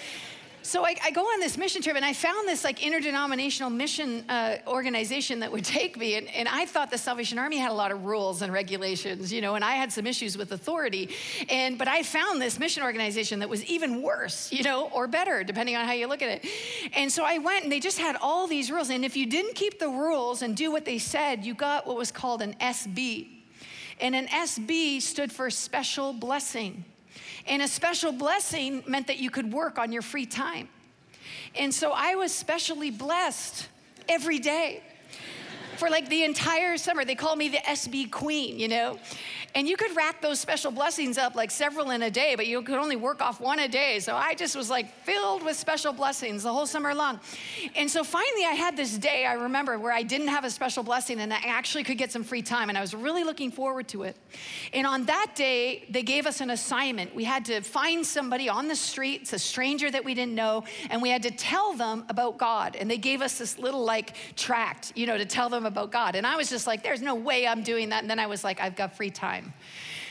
so 0.65 0.83
I, 0.83 0.95
I, 1.03 1.11
go 1.11 1.21
on 1.21 1.39
this 1.39 1.57
mission 1.57 1.83
trip 1.83 1.95
and 1.95 2.03
I 2.03 2.13
found 2.13 2.47
this 2.47 2.63
like 2.63 2.83
interdenominational 2.83 3.69
mission 3.69 4.27
uh, 4.27 4.57
organization 4.65 5.41
that 5.41 5.51
would 5.51 5.63
take 5.63 5.95
me. 5.95 6.15
And, 6.15 6.27
and 6.29 6.47
I 6.47 6.65
thought 6.65 6.89
the 6.89 6.97
Salvation 6.97 7.37
Army 7.37 7.57
had 7.57 7.69
a 7.69 7.73
lot 7.73 7.91
of 7.91 8.05
rules 8.05 8.41
and 8.41 8.51
regulations, 8.51 9.31
you 9.31 9.41
know, 9.41 9.53
and 9.53 9.63
I 9.63 9.73
had 9.73 9.93
some 9.93 10.07
issues 10.07 10.37
with 10.37 10.51
authority. 10.51 11.09
And, 11.49 11.77
but 11.77 11.87
I 11.87 12.01
found 12.01 12.41
this 12.41 12.57
mission 12.57 12.81
organization 12.81 13.39
that 13.39 13.49
was 13.49 13.63
even 13.65 14.01
worse, 14.01 14.51
you 14.51 14.63
know, 14.63 14.89
or 14.89 15.07
better, 15.07 15.43
depending 15.43 15.75
on 15.75 15.85
how 15.85 15.93
you 15.93 16.07
look 16.07 16.23
at 16.23 16.29
it. 16.43 16.49
And 16.95 17.11
so 17.11 17.23
I 17.23 17.37
went 17.37 17.63
and 17.63 17.71
they 17.71 17.79
just 17.79 17.99
had 17.99 18.15
all 18.19 18.47
these 18.47 18.71
rules. 18.71 18.89
And 18.89 19.05
if 19.05 19.15
you 19.15 19.27
didn't 19.27 19.53
keep 19.53 19.77
the 19.77 19.89
rules 19.89 20.41
and 20.41 20.57
do 20.57 20.71
what 20.71 20.83
they 20.83 20.97
said, 20.97 21.45
you 21.45 21.53
got 21.53 21.85
what 21.85 21.95
was 21.95 22.11
called 22.11 22.41
an 22.41 22.55
SB. 22.59 23.27
And 24.01 24.15
an 24.15 24.27
SB 24.27 25.01
stood 25.01 25.31
for 25.31 25.49
special 25.51 26.11
blessing. 26.11 26.85
And 27.47 27.61
a 27.61 27.67
special 27.67 28.11
blessing 28.11 28.83
meant 28.87 29.07
that 29.07 29.19
you 29.19 29.29
could 29.29 29.51
work 29.53 29.77
on 29.77 29.91
your 29.91 30.01
free 30.01 30.25
time. 30.25 30.69
And 31.55 31.73
so 31.73 31.91
I 31.93 32.15
was 32.15 32.33
specially 32.33 32.91
blessed 32.91 33.67
every 34.09 34.39
day 34.39 34.81
for 35.77 35.89
like 35.89 36.09
the 36.09 36.23
entire 36.23 36.77
summer. 36.77 37.05
They 37.05 37.15
called 37.15 37.37
me 37.37 37.49
the 37.49 37.57
SB 37.57 38.11
Queen, 38.11 38.57
you 38.59 38.67
know? 38.67 38.99
And 39.55 39.69
you 39.69 39.77
could 39.77 39.95
rack 39.95 40.21
those 40.21 40.37
special 40.37 40.69
blessings 40.69 41.17
up 41.17 41.33
like 41.33 41.49
several 41.49 41.91
in 41.91 42.01
a 42.03 42.11
day, 42.11 42.35
but 42.35 42.45
you 42.45 42.61
could 42.61 42.77
only 42.77 42.97
work 42.97 43.21
off 43.21 43.39
one 43.39 43.59
a 43.59 43.69
day. 43.69 44.01
So 44.01 44.13
I 44.13 44.35
just 44.35 44.53
was 44.53 44.69
like 44.69 44.93
filled 45.05 45.45
with 45.45 45.55
special 45.55 45.93
blessings 45.93 46.43
the 46.43 46.51
whole 46.51 46.65
summer 46.65 46.93
long. 46.93 47.21
And 47.73 47.89
so 47.89 48.03
finally, 48.03 48.43
I 48.43 48.51
had 48.51 48.75
this 48.75 48.97
day, 48.97 49.25
I 49.25 49.33
remember, 49.35 49.79
where 49.79 49.93
I 49.93 50.03
didn't 50.03 50.27
have 50.27 50.43
a 50.43 50.49
special 50.49 50.83
blessing 50.83 51.21
and 51.21 51.33
I 51.33 51.39
actually 51.45 51.85
could 51.85 51.97
get 51.97 52.11
some 52.11 52.25
free 52.25 52.41
time. 52.41 52.67
And 52.67 52.77
I 52.77 52.81
was 52.81 52.93
really 52.93 53.23
looking 53.23 53.49
forward 53.49 53.87
to 53.89 54.03
it. 54.03 54.17
And 54.73 54.85
on 54.85 55.05
that 55.05 55.31
day, 55.35 55.85
they 55.89 56.03
gave 56.03 56.25
us 56.25 56.41
an 56.41 56.49
assignment. 56.49 57.15
We 57.15 57.23
had 57.23 57.45
to 57.45 57.61
find 57.61 58.05
somebody 58.05 58.49
on 58.49 58.67
the 58.67 58.75
street, 58.75 59.21
it's 59.21 59.31
a 59.31 59.39
stranger 59.39 59.89
that 59.89 60.03
we 60.03 60.13
didn't 60.13 60.35
know, 60.35 60.65
and 60.89 61.01
we 61.01 61.09
had 61.09 61.23
to 61.23 61.31
tell 61.31 61.71
them 61.73 62.03
about 62.09 62.37
God. 62.37 62.75
And 62.75 62.91
they 62.91 62.97
gave 62.97 63.21
us 63.21 63.37
this 63.37 63.57
little 63.57 63.85
like 63.85 64.17
tract, 64.35 64.91
you 64.95 65.07
know, 65.07 65.17
to 65.17 65.25
tell 65.25 65.47
them 65.47 65.65
about 65.65 65.93
God. 65.93 66.15
And 66.15 66.27
I 66.27 66.35
was 66.35 66.49
just 66.49 66.67
like, 66.67 66.83
there's 66.83 67.01
no 67.01 67.15
way 67.15 67.47
I'm 67.47 67.63
doing 67.63 67.87
that. 67.89 68.01
And 68.01 68.09
then 68.09 68.19
I 68.19 68.27
was 68.27 68.43
like, 68.43 68.59
I've 68.59 68.75
got 68.75 68.97
free 68.97 69.09
time 69.09 69.44
time. 69.45 69.53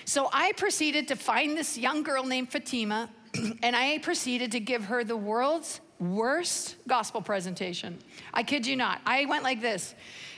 So 0.04 0.28
I 0.32 0.52
proceeded 0.52 1.08
to 1.08 1.16
find 1.16 1.56
this 1.56 1.78
young 1.78 2.02
girl 2.02 2.24
named 2.24 2.50
Fatima, 2.50 3.08
and 3.62 3.74
I 3.74 3.98
proceeded 3.98 4.52
to 4.52 4.60
give 4.60 4.84
her 4.84 5.04
the 5.04 5.16
world's 5.16 5.80
worst 5.98 6.76
gospel 6.86 7.22
presentation. 7.22 7.98
I 8.32 8.42
kid 8.42 8.66
you 8.66 8.76
not. 8.76 9.00
I 9.06 9.24
went 9.26 9.42
like 9.42 9.60
this 9.60 9.94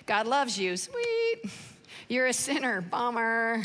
God 0.07 0.27
loves 0.27 0.59
you, 0.59 0.77
sweet. 0.77 1.43
You're 2.09 2.27
a 2.27 2.33
sinner, 2.33 2.81
bummer. 2.81 3.63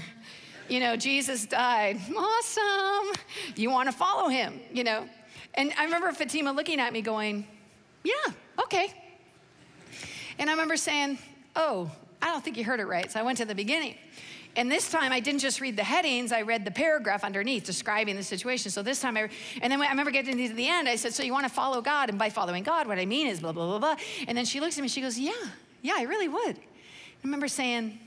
You 0.68 0.80
know, 0.80 0.96
Jesus 0.96 1.46
died, 1.46 2.00
awesome. 2.18 3.14
You 3.56 3.70
want 3.70 3.90
to 3.90 3.92
follow 3.92 4.30
him, 4.30 4.60
you 4.72 4.84
know. 4.84 5.08
And 5.54 5.74
I 5.78 5.84
remember 5.84 6.12
Fatima 6.14 6.54
looking 6.54 6.80
at 6.80 6.94
me 6.94 7.02
going, 7.02 7.46
Yeah, 8.04 8.14
okay. 8.64 8.94
And 10.40 10.50
I 10.50 10.54
remember 10.54 10.78
saying, 10.78 11.20
Oh, 11.56 11.92
I 12.22 12.28
don't 12.28 12.44
think 12.44 12.56
you 12.58 12.64
heard 12.64 12.80
it 12.80 12.86
right. 12.86 13.12
So 13.12 13.20
I 13.20 13.24
went 13.24 13.38
to 13.40 13.46
the 13.46 13.56
beginning. 13.56 13.96
And 14.56 14.72
this 14.72 14.90
time 14.92 15.12
I 15.12 15.20
didn't 15.20 15.42
just 15.42 15.62
read 15.62 15.78
the 15.78 15.84
headings, 15.84 16.32
I 16.32 16.42
read 16.42 16.66
the 16.66 16.72
paragraph 16.72 17.24
underneath 17.24 17.64
describing 17.64 18.16
the 18.16 18.24
situation. 18.24 18.72
So 18.72 18.84
this 18.84 19.00
time 19.00 19.16
I, 19.18 19.30
and 19.62 19.72
then 19.72 19.82
I 19.82 19.90
remember 19.90 20.12
getting 20.12 20.38
to 20.38 20.54
the 20.54 20.68
end, 20.68 20.90
I 20.90 20.96
said, 20.96 21.14
So 21.14 21.24
you 21.24 21.32
want 21.32 21.46
to 21.46 21.54
follow 21.54 21.82
God? 21.82 22.10
And 22.10 22.20
by 22.20 22.30
following 22.30 22.64
God, 22.64 22.88
what 22.88 23.00
I 23.00 23.06
mean 23.06 23.28
is 23.28 23.40
blah, 23.40 23.52
blah, 23.52 23.68
blah, 23.68 23.80
blah. 23.80 23.96
And 24.28 24.38
then 24.38 24.46
she 24.46 24.60
looks 24.60 24.78
at 24.78 24.82
me, 24.82 24.88
she 24.88 25.02
goes, 25.02 25.18
Yeah, 25.18 25.32
yeah, 25.82 25.96
I 25.98 26.04
really 26.04 26.28
would. 26.28 26.58
I 26.58 27.24
remember 27.24 27.48
saying, 27.48 28.00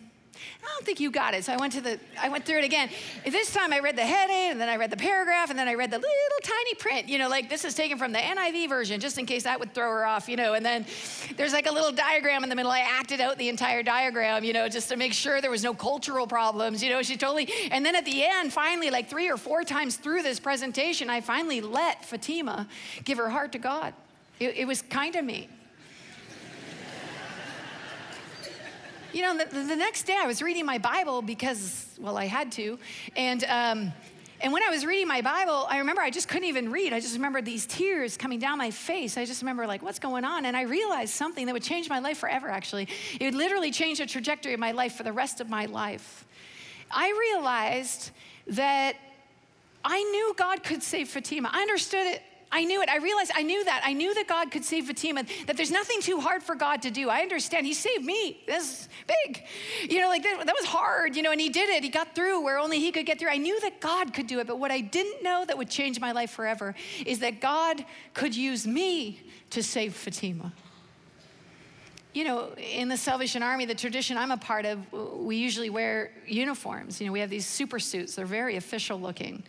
I 0.62 0.66
don't 0.66 0.84
think 0.84 1.00
you 1.00 1.10
got 1.10 1.34
it. 1.34 1.44
So 1.44 1.52
I 1.52 1.56
went 1.56 1.72
to 1.74 1.80
the, 1.80 1.98
I 2.20 2.28
went 2.28 2.44
through 2.44 2.58
it 2.58 2.64
again. 2.64 2.88
This 3.24 3.52
time 3.52 3.72
I 3.72 3.80
read 3.80 3.96
the 3.96 4.04
heading, 4.04 4.52
and 4.52 4.60
then 4.60 4.68
I 4.68 4.76
read 4.76 4.90
the 4.90 4.96
paragraph, 4.96 5.50
and 5.50 5.58
then 5.58 5.68
I 5.68 5.74
read 5.74 5.90
the 5.90 5.98
little 5.98 6.10
tiny 6.42 6.74
print. 6.74 7.08
You 7.08 7.18
know, 7.18 7.28
like 7.28 7.48
this 7.48 7.64
is 7.64 7.74
taken 7.74 7.98
from 7.98 8.12
the 8.12 8.18
NIV 8.18 8.68
version, 8.68 9.00
just 9.00 9.18
in 9.18 9.26
case 9.26 9.44
that 9.44 9.58
would 9.60 9.74
throw 9.74 9.90
her 9.90 10.06
off. 10.06 10.28
You 10.28 10.36
know, 10.36 10.54
and 10.54 10.64
then 10.64 10.86
there's 11.36 11.52
like 11.52 11.66
a 11.66 11.72
little 11.72 11.92
diagram 11.92 12.42
in 12.42 12.48
the 12.48 12.56
middle. 12.56 12.70
I 12.72 12.80
acted 12.80 13.20
out 13.20 13.38
the 13.38 13.48
entire 13.48 13.82
diagram. 13.82 14.44
You 14.44 14.52
know, 14.52 14.68
just 14.68 14.88
to 14.88 14.96
make 14.96 15.12
sure 15.12 15.40
there 15.40 15.50
was 15.50 15.64
no 15.64 15.74
cultural 15.74 16.26
problems. 16.26 16.82
You 16.82 16.90
know, 16.90 17.02
she 17.02 17.16
totally. 17.16 17.50
And 17.70 17.84
then 17.84 17.96
at 17.96 18.04
the 18.04 18.24
end, 18.24 18.52
finally, 18.52 18.90
like 18.90 19.08
three 19.08 19.30
or 19.30 19.36
four 19.36 19.64
times 19.64 19.96
through 19.96 20.22
this 20.22 20.40
presentation, 20.40 21.10
I 21.10 21.20
finally 21.20 21.60
let 21.60 22.04
Fatima 22.04 22.66
give 23.04 23.18
her 23.18 23.28
heart 23.28 23.52
to 23.52 23.58
God. 23.58 23.94
It, 24.40 24.56
it 24.56 24.64
was 24.66 24.82
kind 24.82 25.16
of 25.16 25.24
me. 25.24 25.48
You 29.14 29.22
know, 29.22 29.38
the, 29.38 29.44
the, 29.44 29.76
next 29.76 30.02
day 30.04 30.16
I 30.20 30.26
was 30.26 30.42
reading 30.42 30.66
my 30.66 30.78
Bible 30.78 31.22
because, 31.22 31.86
well, 32.00 32.18
I 32.18 32.26
had 32.26 32.50
to. 32.52 32.78
And, 33.14 33.44
um, 33.44 33.92
and 34.40 34.52
when 34.52 34.64
I 34.64 34.70
was 34.70 34.84
reading 34.84 35.06
my 35.06 35.22
Bible, 35.22 35.66
I 35.70 35.78
remember 35.78 36.02
I 36.02 36.10
just 36.10 36.28
couldn't 36.28 36.48
even 36.48 36.72
read. 36.72 36.92
I 36.92 36.98
just 36.98 37.14
remember 37.14 37.40
these 37.40 37.64
tears 37.64 38.16
coming 38.16 38.40
down 38.40 38.58
my 38.58 38.72
face. 38.72 39.16
I 39.16 39.24
just 39.24 39.40
remember, 39.40 39.68
like, 39.68 39.82
what's 39.82 40.00
going 40.00 40.24
on? 40.24 40.46
And 40.46 40.56
I 40.56 40.62
realized 40.62 41.14
something 41.14 41.46
that 41.46 41.52
would 41.52 41.62
change 41.62 41.88
my 41.88 42.00
life 42.00 42.18
forever, 42.18 42.48
actually. 42.48 42.88
It 43.20 43.24
would 43.24 43.36
literally 43.36 43.70
change 43.70 43.98
the 43.98 44.06
trajectory 44.06 44.52
of 44.52 44.58
my 44.58 44.72
life 44.72 44.96
for 44.96 45.04
the 45.04 45.12
rest 45.12 45.40
of 45.40 45.48
my 45.48 45.66
life. 45.66 46.26
I 46.90 47.32
realized 47.32 48.10
that 48.48 48.96
I 49.84 50.02
knew 50.02 50.34
God 50.36 50.64
could 50.64 50.82
save 50.82 51.08
Fatima. 51.08 51.50
I 51.52 51.62
understood 51.62 52.06
it. 52.06 52.22
I 52.54 52.64
knew 52.64 52.80
it. 52.82 52.88
I 52.88 52.98
realized 52.98 53.32
I 53.34 53.42
knew 53.42 53.64
that. 53.64 53.82
I 53.84 53.92
knew 53.92 54.14
that 54.14 54.28
God 54.28 54.52
could 54.52 54.64
save 54.64 54.86
Fatima, 54.86 55.24
that 55.46 55.56
there's 55.56 55.72
nothing 55.72 56.00
too 56.00 56.20
hard 56.20 56.40
for 56.40 56.54
God 56.54 56.82
to 56.82 56.90
do. 56.90 57.10
I 57.10 57.20
understand. 57.22 57.66
He 57.66 57.74
saved 57.74 58.04
me. 58.04 58.44
That's 58.46 58.88
big. 59.08 59.42
You 59.90 60.00
know, 60.00 60.08
like 60.08 60.22
that, 60.22 60.46
that 60.46 60.54
was 60.56 60.64
hard, 60.64 61.16
you 61.16 61.22
know, 61.24 61.32
and 61.32 61.40
He 61.40 61.48
did 61.48 61.68
it. 61.68 61.82
He 61.82 61.90
got 61.90 62.14
through 62.14 62.44
where 62.44 62.60
only 62.60 62.78
He 62.78 62.92
could 62.92 63.06
get 63.06 63.18
through. 63.18 63.30
I 63.30 63.38
knew 63.38 63.60
that 63.62 63.80
God 63.80 64.14
could 64.14 64.28
do 64.28 64.38
it, 64.38 64.46
but 64.46 64.60
what 64.60 64.70
I 64.70 64.80
didn't 64.80 65.24
know 65.24 65.44
that 65.44 65.58
would 65.58 65.68
change 65.68 65.98
my 65.98 66.12
life 66.12 66.30
forever 66.30 66.76
is 67.04 67.18
that 67.18 67.40
God 67.40 67.84
could 68.14 68.36
use 68.36 68.68
me 68.68 69.20
to 69.50 69.60
save 69.60 69.92
Fatima. 69.92 70.52
You 72.12 72.22
know, 72.22 72.54
in 72.56 72.88
the 72.88 72.96
Salvation 72.96 73.42
Army, 73.42 73.64
the 73.64 73.74
tradition 73.74 74.16
I'm 74.16 74.30
a 74.30 74.36
part 74.36 74.64
of, 74.64 74.92
we 74.92 75.34
usually 75.34 75.70
wear 75.70 76.12
uniforms. 76.24 77.00
You 77.00 77.08
know, 77.08 77.12
we 77.12 77.18
have 77.18 77.30
these 77.30 77.46
super 77.46 77.80
suits, 77.80 78.14
they're 78.14 78.26
very 78.26 78.54
official 78.54 79.00
looking. 79.00 79.42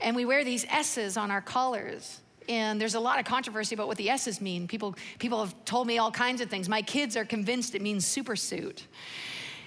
And 0.00 0.16
we 0.16 0.24
wear 0.24 0.42
these 0.42 0.64
S's 0.68 1.16
on 1.16 1.30
our 1.30 1.40
collars 1.40 2.20
and 2.48 2.80
there's 2.80 2.94
a 2.94 3.00
lot 3.00 3.18
of 3.18 3.24
controversy 3.24 3.74
about 3.74 3.88
what 3.88 3.96
the 3.96 4.10
S's 4.10 4.40
mean. 4.40 4.66
People, 4.66 4.94
people 5.18 5.40
have 5.40 5.54
told 5.64 5.86
me 5.86 5.98
all 5.98 6.10
kinds 6.10 6.40
of 6.40 6.48
things. 6.48 6.68
My 6.68 6.82
kids 6.82 7.16
are 7.16 7.24
convinced 7.24 7.74
it 7.74 7.82
means 7.82 8.06
super 8.06 8.36
suit. 8.36 8.86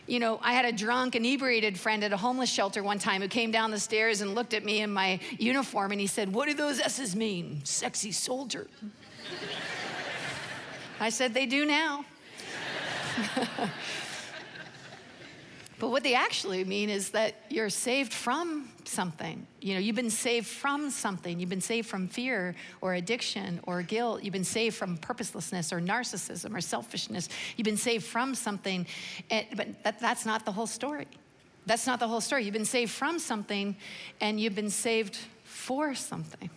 You 0.07 0.19
know, 0.19 0.39
I 0.41 0.53
had 0.53 0.65
a 0.65 0.71
drunk, 0.71 1.15
inebriated 1.15 1.79
friend 1.79 2.03
at 2.03 2.11
a 2.11 2.17
homeless 2.17 2.49
shelter 2.49 2.83
one 2.83 2.99
time 2.99 3.21
who 3.21 3.27
came 3.27 3.51
down 3.51 3.71
the 3.71 3.79
stairs 3.79 4.21
and 4.21 4.33
looked 4.35 4.53
at 4.53 4.65
me 4.65 4.81
in 4.81 4.91
my 4.91 5.19
uniform 5.37 5.91
and 5.91 6.01
he 6.01 6.07
said, 6.07 6.33
What 6.33 6.47
do 6.47 6.53
those 6.53 6.79
S's 6.79 7.15
mean? 7.15 7.61
Sexy 7.63 8.11
soldier. 8.11 8.67
I 10.99 11.09
said, 11.09 11.33
They 11.33 11.45
do 11.45 11.65
now. 11.65 12.03
But 15.81 15.89
what 15.89 16.03
they 16.03 16.13
actually 16.13 16.63
mean 16.63 16.91
is 16.91 17.09
that 17.09 17.33
you're 17.49 17.71
saved 17.71 18.13
from 18.13 18.69
something. 18.85 19.47
You 19.61 19.73
know, 19.73 19.79
you've 19.79 19.95
been 19.95 20.11
saved 20.11 20.45
from 20.45 20.91
something. 20.91 21.39
You've 21.39 21.49
been 21.49 21.59
saved 21.59 21.89
from 21.89 22.07
fear 22.07 22.53
or 22.81 22.93
addiction 22.93 23.59
or 23.63 23.81
guilt. 23.81 24.21
You've 24.21 24.31
been 24.31 24.43
saved 24.43 24.75
from 24.75 24.97
purposelessness 24.97 25.73
or 25.73 25.81
narcissism 25.81 26.55
or 26.55 26.61
selfishness. 26.61 27.29
You've 27.57 27.65
been 27.65 27.77
saved 27.77 28.05
from 28.05 28.35
something. 28.35 28.85
But 29.27 29.83
that, 29.83 29.99
that's 29.99 30.23
not 30.23 30.45
the 30.45 30.51
whole 30.51 30.67
story. 30.67 31.07
That's 31.65 31.87
not 31.87 31.99
the 31.99 32.07
whole 32.07 32.21
story. 32.21 32.43
You've 32.43 32.53
been 32.53 32.63
saved 32.63 32.91
from 32.91 33.17
something 33.17 33.75
and 34.19 34.39
you've 34.39 34.53
been 34.53 34.69
saved 34.69 35.17
for 35.43 35.95
something. 35.95 36.51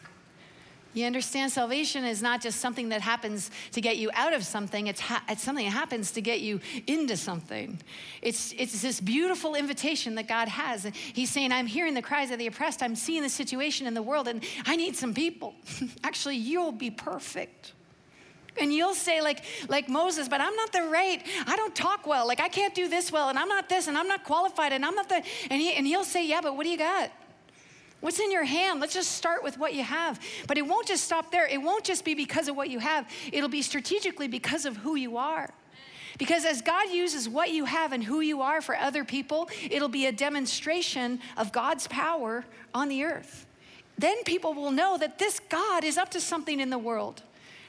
You 0.94 1.06
understand? 1.06 1.50
Salvation 1.50 2.04
is 2.04 2.22
not 2.22 2.40
just 2.40 2.60
something 2.60 2.88
that 2.90 3.00
happens 3.00 3.50
to 3.72 3.80
get 3.80 3.96
you 3.96 4.10
out 4.14 4.32
of 4.32 4.44
something, 4.44 4.86
it's, 4.86 5.00
ha- 5.00 5.24
it's 5.28 5.42
something 5.42 5.64
that 5.64 5.72
happens 5.72 6.12
to 6.12 6.20
get 6.20 6.40
you 6.40 6.60
into 6.86 7.16
something. 7.16 7.78
It's, 8.22 8.54
it's 8.56 8.80
this 8.80 9.00
beautiful 9.00 9.56
invitation 9.56 10.14
that 10.14 10.28
God 10.28 10.48
has. 10.48 10.84
He's 11.12 11.30
saying, 11.30 11.50
I'm 11.50 11.66
hearing 11.66 11.94
the 11.94 12.02
cries 12.02 12.30
of 12.30 12.38
the 12.38 12.46
oppressed, 12.46 12.82
I'm 12.82 12.94
seeing 12.94 13.22
the 13.22 13.28
situation 13.28 13.88
in 13.88 13.94
the 13.94 14.02
world, 14.02 14.28
and 14.28 14.44
I 14.66 14.76
need 14.76 14.94
some 14.94 15.12
people. 15.12 15.54
Actually, 16.04 16.36
you'll 16.36 16.72
be 16.72 16.90
perfect. 16.90 17.72
And 18.56 18.72
you'll 18.72 18.94
say, 18.94 19.20
like, 19.20 19.44
like 19.68 19.88
Moses, 19.88 20.28
but 20.28 20.40
I'm 20.40 20.54
not 20.54 20.70
the 20.70 20.82
right, 20.82 21.20
I 21.44 21.56
don't 21.56 21.74
talk 21.74 22.06
well, 22.06 22.24
like 22.28 22.38
I 22.38 22.48
can't 22.48 22.72
do 22.72 22.88
this 22.88 23.10
well, 23.10 23.28
and 23.30 23.36
I'm 23.36 23.48
not 23.48 23.68
this, 23.68 23.88
and 23.88 23.98
I'm 23.98 24.06
not 24.06 24.22
qualified, 24.22 24.72
and 24.72 24.86
I'm 24.86 24.94
not 24.94 25.08
the, 25.08 25.16
and, 25.50 25.60
he, 25.60 25.72
and 25.72 25.84
he'll 25.84 26.04
say, 26.04 26.24
yeah, 26.24 26.40
but 26.40 26.56
what 26.56 26.62
do 26.62 26.70
you 26.70 26.78
got? 26.78 27.10
What's 28.04 28.20
in 28.20 28.30
your 28.30 28.44
hand? 28.44 28.80
Let's 28.80 28.92
just 28.92 29.12
start 29.12 29.42
with 29.42 29.56
what 29.56 29.72
you 29.72 29.82
have. 29.82 30.20
But 30.46 30.58
it 30.58 30.66
won't 30.66 30.86
just 30.86 31.04
stop 31.04 31.32
there. 31.32 31.46
It 31.46 31.62
won't 31.62 31.84
just 31.84 32.04
be 32.04 32.14
because 32.14 32.48
of 32.48 32.54
what 32.54 32.68
you 32.68 32.78
have, 32.78 33.08
it'll 33.32 33.48
be 33.48 33.62
strategically 33.62 34.28
because 34.28 34.66
of 34.66 34.76
who 34.76 34.94
you 34.94 35.16
are. 35.16 35.48
Because 36.18 36.44
as 36.44 36.60
God 36.60 36.90
uses 36.90 37.30
what 37.30 37.50
you 37.50 37.64
have 37.64 37.92
and 37.92 38.04
who 38.04 38.20
you 38.20 38.42
are 38.42 38.60
for 38.60 38.76
other 38.76 39.04
people, 39.04 39.48
it'll 39.70 39.88
be 39.88 40.04
a 40.04 40.12
demonstration 40.12 41.18
of 41.38 41.50
God's 41.50 41.86
power 41.86 42.44
on 42.74 42.90
the 42.90 43.04
earth. 43.04 43.46
Then 43.96 44.22
people 44.24 44.52
will 44.52 44.70
know 44.70 44.98
that 44.98 45.18
this 45.18 45.40
God 45.40 45.82
is 45.82 45.96
up 45.96 46.10
to 46.10 46.20
something 46.20 46.60
in 46.60 46.68
the 46.68 46.76
world. 46.76 47.22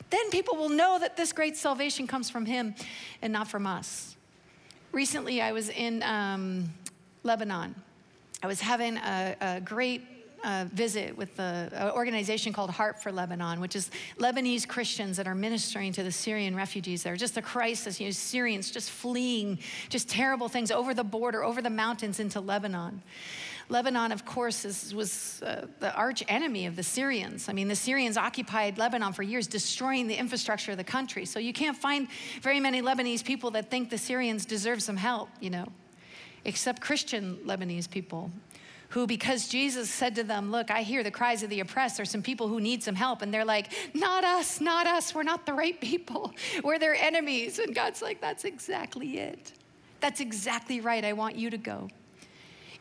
Then 0.09 0.29
people 0.31 0.57
will 0.57 0.67
know 0.67 0.99
that 0.99 1.15
this 1.15 1.31
great 1.31 1.55
salvation 1.55 2.07
comes 2.07 2.29
from 2.29 2.45
Him 2.45 2.75
and 3.21 3.31
not 3.31 3.47
from 3.47 3.65
us. 3.65 4.17
Recently, 4.91 5.41
I 5.41 5.53
was 5.53 5.69
in 5.69 6.03
um, 6.03 6.73
Lebanon. 7.23 7.73
I 8.43 8.47
was 8.47 8.59
having 8.59 8.97
a, 8.97 9.35
a 9.39 9.61
great 9.61 10.01
uh, 10.45 10.65
visit 10.71 11.17
with 11.17 11.35
the 11.35 11.91
organization 11.95 12.53
called 12.53 12.69
Heart 12.69 13.01
for 13.01 13.11
Lebanon, 13.11 13.59
which 13.59 13.75
is 13.75 13.89
Lebanese 14.19 14.67
Christians 14.67 15.17
that 15.17 15.27
are 15.27 15.35
ministering 15.35 15.91
to 15.93 16.03
the 16.03 16.11
Syrian 16.11 16.55
refugees 16.55 17.01
there. 17.03 17.15
Just 17.15 17.35
the 17.35 17.41
crisis, 17.41 17.99
you 17.99 18.05
know, 18.05 18.11
Syrians 18.11 18.69
just 18.69 18.91
fleeing, 18.91 19.57
just 19.89 20.07
terrible 20.07 20.47
things 20.47 20.69
over 20.69 20.93
the 20.93 21.03
border, 21.03 21.43
over 21.43 21.61
the 21.61 21.69
mountains 21.69 22.19
into 22.19 22.39
Lebanon. 22.39 23.01
Lebanon, 23.67 24.11
of 24.11 24.25
course, 24.25 24.63
is, 24.63 24.93
was 24.93 25.41
uh, 25.41 25.65
the 25.79 25.91
arch 25.95 26.23
enemy 26.27 26.67
of 26.67 26.75
the 26.75 26.83
Syrians. 26.83 27.49
I 27.49 27.53
mean, 27.53 27.67
the 27.67 27.75
Syrians 27.75 28.15
occupied 28.15 28.77
Lebanon 28.77 29.11
for 29.13 29.23
years, 29.23 29.47
destroying 29.47 30.05
the 30.05 30.15
infrastructure 30.15 30.71
of 30.71 30.77
the 30.77 30.83
country. 30.83 31.25
So 31.25 31.39
you 31.39 31.51
can't 31.51 31.75
find 31.75 32.07
very 32.43 32.59
many 32.59 32.83
Lebanese 32.83 33.25
people 33.25 33.49
that 33.51 33.71
think 33.71 33.89
the 33.89 33.97
Syrians 33.97 34.45
deserve 34.45 34.83
some 34.83 34.97
help, 34.97 35.29
you 35.39 35.49
know, 35.49 35.65
except 36.43 36.79
Christian 36.79 37.37
Lebanese 37.37 37.89
people 37.89 38.29
who, 38.89 39.07
because 39.07 39.47
Jesus 39.47 39.89
said 39.89 40.15
to 40.15 40.23
them, 40.23 40.51
Look, 40.51 40.71
I 40.71 40.81
hear 40.81 41.03
the 41.03 41.11
cries 41.11 41.43
of 41.43 41.49
the 41.49 41.59
oppressed. 41.59 41.97
There's 41.97 42.09
some 42.09 42.21
people 42.21 42.47
who 42.47 42.59
need 42.59 42.83
some 42.83 42.95
help. 42.95 43.21
And 43.21 43.33
they're 43.33 43.45
like, 43.45 43.71
Not 43.93 44.23
us, 44.23 44.61
not 44.61 44.87
us. 44.87 45.13
We're 45.13 45.23
not 45.23 45.45
the 45.45 45.53
right 45.53 45.79
people. 45.79 46.33
We're 46.63 46.79
their 46.79 46.95
enemies. 46.95 47.59
And 47.59 47.73
God's 47.73 48.01
like, 48.01 48.21
That's 48.21 48.45
exactly 48.45 49.19
it. 49.19 49.51
That's 49.99 50.19
exactly 50.19 50.81
right. 50.81 51.03
I 51.03 51.13
want 51.13 51.35
you 51.35 51.49
to 51.49 51.57
go. 51.57 51.89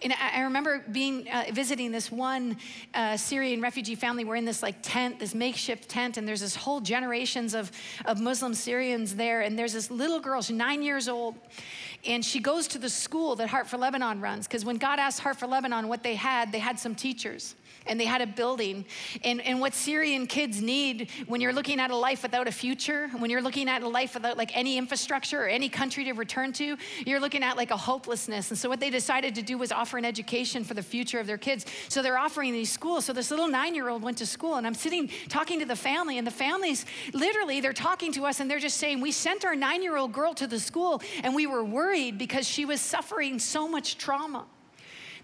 And 0.03 0.13
I 0.13 0.43
remember 0.43 0.85
being 0.93 1.27
uh, 1.31 1.45
visiting 1.53 1.91
this 1.91 2.13
one 2.13 2.59
uh, 2.93 3.17
Syrian 3.17 3.63
refugee 3.63 3.95
family. 3.95 4.25
We're 4.25 4.37
in 4.37 4.45
this 4.45 4.63
like 4.63 4.77
tent, 4.83 5.19
this 5.19 5.35
makeshift 5.35 5.89
tent, 5.89 6.19
and 6.19 6.29
there's 6.29 6.43
this 6.43 6.55
whole 6.55 6.81
generations 6.81 7.55
of, 7.55 7.73
of 8.05 8.21
Muslim 8.21 8.53
Syrians 8.53 9.15
there. 9.15 9.41
And 9.41 9.59
there's 9.59 9.73
this 9.73 9.91
little 9.91 10.21
girl, 10.21 10.43
she's 10.43 10.57
nine 10.57 10.83
years 10.83 11.09
old, 11.09 11.37
and 12.07 12.25
she 12.25 12.41
goes 12.41 12.69
to 12.69 12.79
the 12.79 12.89
school 12.89 13.37
that 13.37 13.49
Heart 13.49 13.67
for 13.67 13.79
Lebanon 13.79 14.21
runs. 14.21 14.47
Because 14.47 14.65
when 14.65 14.77
God 14.77 14.99
asked 14.99 15.21
Heart 15.21 15.37
for 15.37 15.47
Lebanon 15.47 15.89
what 15.89 16.03
they 16.03 16.15
had, 16.15 16.53
they 16.53 16.59
had 16.59 16.79
some 16.79 16.95
teachers 16.95 17.55
and 17.87 17.99
they 17.99 18.05
had 18.05 18.21
a 18.21 18.27
building. 18.27 18.85
And, 19.23 19.41
and 19.41 19.61
what 19.61 19.75
Syrian 19.75 20.27
kids 20.27 20.61
need 20.61 21.11
when 21.27 21.41
you're 21.41 21.53
looking 21.53 21.81
at 21.81 21.91
a 21.91 21.97
life 21.97 22.23
without 22.23 22.49
a 22.49 22.53
future, 22.53 23.09
when 23.19 23.31
you're 23.31 23.43
looking 23.43 23.69
at 23.69 23.83
a 23.83 23.89
life 23.89 24.15
without 24.15 24.37
like 24.37 24.57
any 24.57 24.79
infrastructure 24.79 25.43
or 25.43 25.49
any 25.49 25.69
country 25.69 26.05
to 26.05 26.13
return 26.13 26.53
to, 26.55 26.77
you're 27.07 27.21
looking 27.21 27.43
at 27.43 27.57
like 27.57 27.71
a 27.71 27.77
hopelessness. 27.77 28.51
And 28.51 28.59
so 28.59 28.69
what 28.69 28.81
they 28.81 28.91
decided 28.91 29.35
to 29.35 29.43
do 29.43 29.59
was 29.59 29.73
offer 29.73 29.99
an 29.99 30.05
education 30.05 30.65
for 30.65 30.75
the 30.75 30.83
future 30.83 31.21
of 31.21 31.27
their 31.27 31.39
kids. 31.39 31.67
So 31.89 32.03
they're 32.03 32.19
offering 32.19 32.53
these 32.53 32.71
schools. 32.71 33.05
So 33.05 33.13
this 33.13 33.31
little 33.31 33.49
nine 33.49 33.75
year 33.75 33.89
old 33.89 34.03
went 34.03 34.19
to 34.19 34.27
school, 34.27 34.57
and 34.57 34.67
I'm 34.67 34.75
sitting 34.75 35.11
talking 35.29 35.59
to 35.61 35.67
the 35.67 35.77
family, 35.77 36.19
and 36.19 36.27
the 36.27 36.31
families 36.31 36.87
literally, 37.13 37.61
they're 37.61 37.73
talking 37.73 38.13
to 38.13 38.25
us, 38.25 38.41
and 38.41 38.51
they're 38.51 38.59
just 38.59 38.79
saying, 38.79 39.01
We 39.01 39.13
sent 39.13 39.45
our 39.45 39.55
nine 39.55 39.83
year 39.83 39.97
old 39.97 40.13
girl 40.13 40.35
to 40.35 40.47
the 40.47 40.61
school, 40.61 41.03
and 41.23 41.35
we 41.35 41.47
were 41.47 41.65
worried 41.65 42.19
because 42.19 42.47
she 42.49 42.65
was 42.65 42.81
suffering 42.81 43.39
so 43.39 43.69
much 43.69 43.99
trauma. 43.99 44.47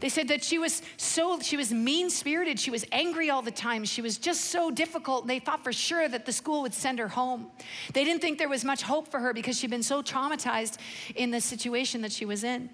They 0.01 0.09
said 0.09 0.29
that 0.29 0.43
she 0.43 0.59
was 0.59 0.83
so, 0.97 1.41
she 1.41 1.57
was 1.57 1.73
mean 1.73 2.11
spirited. 2.11 2.59
She 2.59 2.71
was 2.71 2.85
angry 2.91 3.31
all 3.31 3.43
the 3.43 3.51
time. 3.51 3.85
She 3.85 4.03
was 4.03 4.19
just 4.19 4.47
so 4.47 4.71
difficult. 4.71 5.27
They 5.27 5.39
thought 5.39 5.63
for 5.63 5.73
sure 5.73 6.09
that 6.09 6.27
the 6.27 6.33
school 6.33 6.63
would 6.63 6.75
send 6.75 6.99
her 6.99 7.09
home. 7.09 7.47
They 7.93 8.05
didn't 8.05 8.23
think 8.23 8.39
there 8.39 8.49
was 8.49 8.65
much 8.65 8.83
hope 8.83 9.09
for 9.09 9.21
her 9.21 9.33
because 9.33 9.59
she'd 9.59 9.71
been 9.71 9.83
so 9.83 10.03
traumatized 10.03 10.79
in 11.15 11.31
the 11.31 11.41
situation 11.41 12.01
that 12.03 12.13
she 12.13 12.25
was 12.25 12.45
in. 12.45 12.71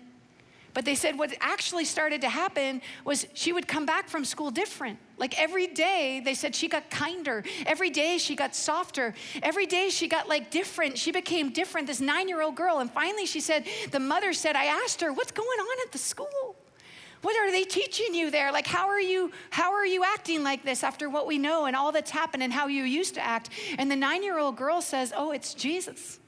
But 0.72 0.84
they 0.84 0.94
said 0.94 1.18
what 1.18 1.34
actually 1.40 1.86
started 1.86 2.20
to 2.20 2.28
happen 2.28 2.82
was 3.02 3.26
she 3.32 3.50
would 3.50 3.66
come 3.66 3.86
back 3.86 4.10
from 4.10 4.26
school 4.26 4.50
different. 4.50 4.98
Like 5.16 5.40
every 5.40 5.68
day, 5.68 6.20
they 6.22 6.34
said 6.34 6.54
she 6.54 6.68
got 6.68 6.90
kinder. 6.90 7.42
Every 7.64 7.88
day, 7.88 8.18
she 8.18 8.36
got 8.36 8.54
softer. 8.54 9.14
Every 9.42 9.64
day, 9.64 9.88
she 9.88 10.06
got 10.06 10.28
like 10.28 10.50
different. 10.50 10.98
She 10.98 11.12
became 11.12 11.50
different, 11.50 11.86
this 11.86 12.02
nine 12.02 12.28
year 12.28 12.42
old 12.42 12.56
girl. 12.56 12.80
And 12.80 12.90
finally, 12.90 13.24
she 13.24 13.40
said, 13.40 13.64
the 13.90 14.00
mother 14.00 14.34
said, 14.34 14.54
I 14.54 14.66
asked 14.66 15.00
her, 15.00 15.14
what's 15.14 15.32
going 15.32 15.58
on 15.58 15.86
at 15.86 15.92
the 15.92 15.98
school? 15.98 16.56
What 17.22 17.36
are 17.36 17.50
they 17.50 17.64
teaching 17.64 18.14
you 18.14 18.30
there? 18.30 18.52
Like 18.52 18.66
how 18.66 18.88
are 18.88 19.00
you 19.00 19.32
how 19.50 19.72
are 19.72 19.86
you 19.86 20.04
acting 20.04 20.42
like 20.42 20.64
this 20.64 20.84
after 20.84 21.08
what 21.08 21.26
we 21.26 21.38
know 21.38 21.66
and 21.66 21.74
all 21.74 21.92
that's 21.92 22.10
happened 22.10 22.42
and 22.42 22.52
how 22.52 22.66
you 22.66 22.84
used 22.84 23.14
to 23.14 23.24
act? 23.24 23.50
And 23.78 23.90
the 23.90 23.96
9-year-old 23.96 24.56
girl 24.56 24.80
says, 24.80 25.12
"Oh, 25.16 25.32
it's 25.32 25.54
Jesus." 25.54 26.18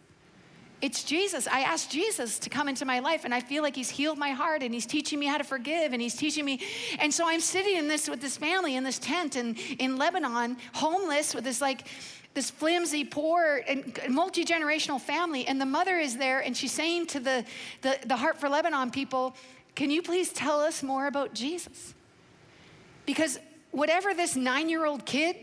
It's 0.80 1.02
Jesus. 1.02 1.48
I 1.48 1.62
asked 1.62 1.90
Jesus 1.90 2.38
to 2.38 2.50
come 2.50 2.68
into 2.68 2.84
my 2.84 3.00
life, 3.00 3.24
and 3.24 3.34
I 3.34 3.40
feel 3.40 3.64
like 3.64 3.74
He's 3.74 3.90
healed 3.90 4.16
my 4.16 4.30
heart, 4.30 4.62
and 4.62 4.72
He's 4.72 4.86
teaching 4.86 5.18
me 5.18 5.26
how 5.26 5.36
to 5.36 5.42
forgive, 5.44 5.92
and 5.92 6.00
He's 6.00 6.14
teaching 6.14 6.44
me. 6.44 6.60
And 7.00 7.12
so 7.12 7.26
I'm 7.26 7.40
sitting 7.40 7.76
in 7.76 7.88
this 7.88 8.08
with 8.08 8.20
this 8.20 8.36
family 8.36 8.76
in 8.76 8.84
this 8.84 9.00
tent 9.00 9.34
in, 9.34 9.56
in 9.80 9.96
Lebanon, 9.96 10.56
homeless, 10.74 11.34
with 11.34 11.42
this 11.42 11.60
like 11.60 11.88
this 12.34 12.50
flimsy, 12.50 13.04
poor, 13.04 13.62
and 13.66 13.98
multi 14.08 14.44
generational 14.44 15.00
family. 15.00 15.46
And 15.48 15.60
the 15.60 15.66
mother 15.66 15.98
is 15.98 16.16
there, 16.16 16.40
and 16.40 16.56
she's 16.56 16.72
saying 16.72 17.06
to 17.08 17.20
the, 17.20 17.44
the, 17.82 17.98
the 18.06 18.16
Heart 18.16 18.38
for 18.38 18.48
Lebanon 18.48 18.92
people, 18.92 19.34
can 19.78 19.92
you 19.92 20.02
please 20.02 20.32
tell 20.32 20.58
us 20.58 20.82
more 20.82 21.06
about 21.06 21.34
Jesus? 21.34 21.94
Because 23.06 23.38
whatever 23.70 24.12
this 24.12 24.34
nine 24.34 24.68
year 24.68 24.84
old 24.84 25.06
kid 25.06 25.36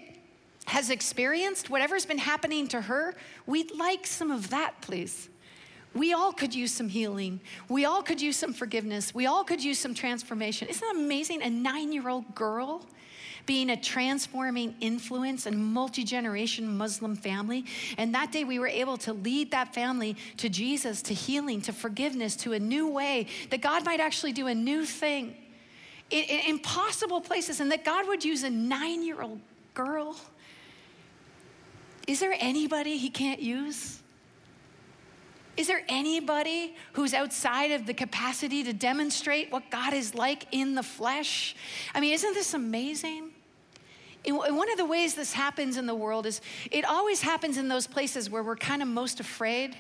has 0.66 0.90
experienced, 0.90 1.70
whatever's 1.70 2.06
been 2.06 2.18
happening 2.18 2.68
to 2.68 2.82
her, 2.82 3.16
we'd 3.46 3.72
like 3.72 4.06
some 4.06 4.32
of 4.32 4.50
that, 4.50 4.82
please. 4.82 5.30
We 5.96 6.12
all 6.12 6.34
could 6.34 6.54
use 6.54 6.74
some 6.74 6.90
healing. 6.90 7.40
We 7.70 7.86
all 7.86 8.04
could 8.04 8.22
use 8.22 8.36
some 8.36 8.54
forgiveness. 8.54 9.16
We 9.16 9.28
all 9.28 9.46
could 9.46 9.64
use 9.64 9.80
some 9.80 9.94
transformation. 9.94 10.68
Isn't 10.68 10.82
that 10.82 11.02
amazing? 11.02 11.42
A 11.42 11.50
nine 11.50 11.94
year 11.94 12.10
old 12.10 12.36
girl 12.36 12.86
being 13.46 13.70
a 13.70 13.78
transforming 13.78 14.76
influence 14.82 15.46
and 15.46 15.58
multi 15.58 16.04
generation 16.04 16.78
Muslim 16.78 17.16
family. 17.16 17.66
And 17.98 18.14
that 18.14 18.32
day 18.32 18.44
we 18.44 18.60
were 18.60 18.68
able 18.68 18.98
to 18.98 19.14
lead 19.14 19.52
that 19.52 19.74
family 19.74 20.18
to 20.38 20.50
Jesus, 20.50 21.02
to 21.04 21.14
healing, 21.14 21.62
to 21.62 21.74
forgiveness, 21.74 22.36
to 22.38 22.54
a 22.54 22.60
new 22.60 22.88
way, 22.88 23.28
that 23.50 23.62
God 23.62 23.86
might 23.86 24.00
actually 24.00 24.34
do 24.34 24.48
a 24.48 24.56
new 24.56 24.86
thing 24.86 25.36
in, 26.10 26.24
in 26.24 26.50
impossible 26.50 27.22
places, 27.22 27.60
and 27.60 27.72
that 27.72 27.86
God 27.86 28.08
would 28.08 28.26
use 28.26 28.44
a 28.44 28.50
nine 28.50 29.04
year 29.04 29.22
old 29.22 29.40
girl. 29.74 30.18
Is 32.08 32.20
there 32.20 32.36
anybody 32.40 32.98
he 32.98 33.10
can't 33.10 33.42
use? 33.42 34.02
Is 35.58 35.68
there 35.68 35.84
anybody 35.88 36.76
who's 36.94 37.14
outside 37.14 37.72
of 37.72 37.86
the 37.86 37.94
capacity 37.94 38.64
to 38.64 38.74
demonstrate 38.74 39.52
what 39.52 39.70
God 39.72 39.94
is 39.94 40.14
like 40.14 40.48
in 40.52 40.76
the 40.76 40.84
flesh? 40.84 41.56
I 41.94 42.02
mean, 42.02 42.14
isn't 42.14 42.34
this 42.34 42.54
amazing? 42.54 43.32
And 44.26 44.38
one 44.38 44.72
of 44.72 44.78
the 44.78 44.86
ways 44.86 45.14
this 45.14 45.34
happens 45.34 45.78
in 45.78 45.86
the 45.86 45.96
world 45.96 46.26
is 46.26 46.42
it 46.72 46.84
always 46.84 47.22
happens 47.22 47.58
in 47.58 47.68
those 47.68 47.88
places 47.88 48.30
where 48.30 48.44
we're 48.44 48.56
kind 48.56 48.82
of 48.82 48.88
most 48.88 49.20
afraid, 49.20 49.78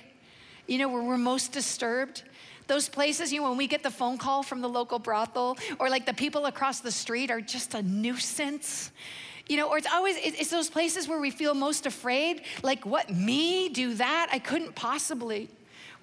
you 0.67 0.77
know, 0.77 0.87
where 0.87 1.01
we're 1.01 1.17
most 1.17 1.51
disturbed. 1.51 2.23
Those 2.67 2.87
places, 2.87 3.33
you 3.33 3.41
know, 3.41 3.49
when 3.49 3.57
we 3.57 3.67
get 3.67 3.83
the 3.83 3.91
phone 3.91 4.17
call 4.17 4.43
from 4.43 4.61
the 4.61 4.69
local 4.69 4.97
brothel, 4.97 5.57
or 5.79 5.89
like 5.89 6.05
the 6.05 6.13
people 6.13 6.45
across 6.45 6.79
the 6.79 6.91
street 6.91 7.29
are 7.31 7.41
just 7.41 7.73
a 7.73 7.81
nuisance. 7.81 8.91
You 9.47 9.57
know, 9.57 9.69
or 9.69 9.77
it's 9.77 9.87
always, 9.91 10.15
it's 10.17 10.49
those 10.49 10.69
places 10.69 11.07
where 11.07 11.19
we 11.19 11.29
feel 11.29 11.53
most 11.53 11.85
afraid. 11.85 12.41
Like, 12.63 12.85
what, 12.85 13.13
me 13.13 13.69
do 13.69 13.93
that? 13.95 14.29
I 14.31 14.39
couldn't 14.39 14.73
possibly. 14.73 15.49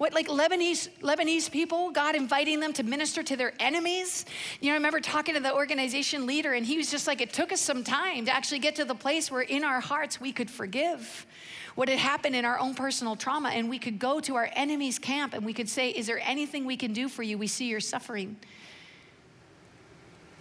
What, 0.03 0.13
like 0.13 0.27
Lebanese, 0.27 0.89
Lebanese 0.99 1.49
people, 1.49 1.89
God 1.89 2.13
inviting 2.17 2.59
them 2.59 2.73
to 2.73 2.83
minister 2.83 3.23
to 3.23 3.37
their 3.37 3.53
enemies? 3.57 4.25
You 4.59 4.67
know, 4.67 4.73
I 4.73 4.75
remember 4.75 4.99
talking 4.99 5.33
to 5.35 5.39
the 5.39 5.55
organization 5.55 6.25
leader, 6.25 6.51
and 6.51 6.65
he 6.65 6.75
was 6.75 6.91
just 6.91 7.07
like, 7.07 7.21
it 7.21 7.31
took 7.31 7.53
us 7.53 7.61
some 7.61 7.85
time 7.85 8.25
to 8.25 8.35
actually 8.35 8.59
get 8.59 8.75
to 8.75 8.83
the 8.83 8.95
place 8.95 9.31
where 9.31 9.43
in 9.43 9.63
our 9.63 9.79
hearts 9.79 10.19
we 10.19 10.33
could 10.33 10.51
forgive 10.51 11.25
what 11.75 11.87
had 11.87 11.99
happened 11.99 12.35
in 12.35 12.43
our 12.43 12.59
own 12.59 12.75
personal 12.75 13.15
trauma, 13.15 13.51
and 13.51 13.69
we 13.69 13.79
could 13.79 13.97
go 13.97 14.19
to 14.19 14.35
our 14.35 14.49
enemy's 14.57 14.99
camp 14.99 15.33
and 15.33 15.45
we 15.45 15.53
could 15.53 15.69
say, 15.69 15.91
Is 15.91 16.05
there 16.05 16.19
anything 16.25 16.65
we 16.65 16.75
can 16.75 16.91
do 16.91 17.07
for 17.07 17.23
you? 17.23 17.37
We 17.37 17.47
see 17.47 17.69
you're 17.69 17.79
suffering. 17.79 18.35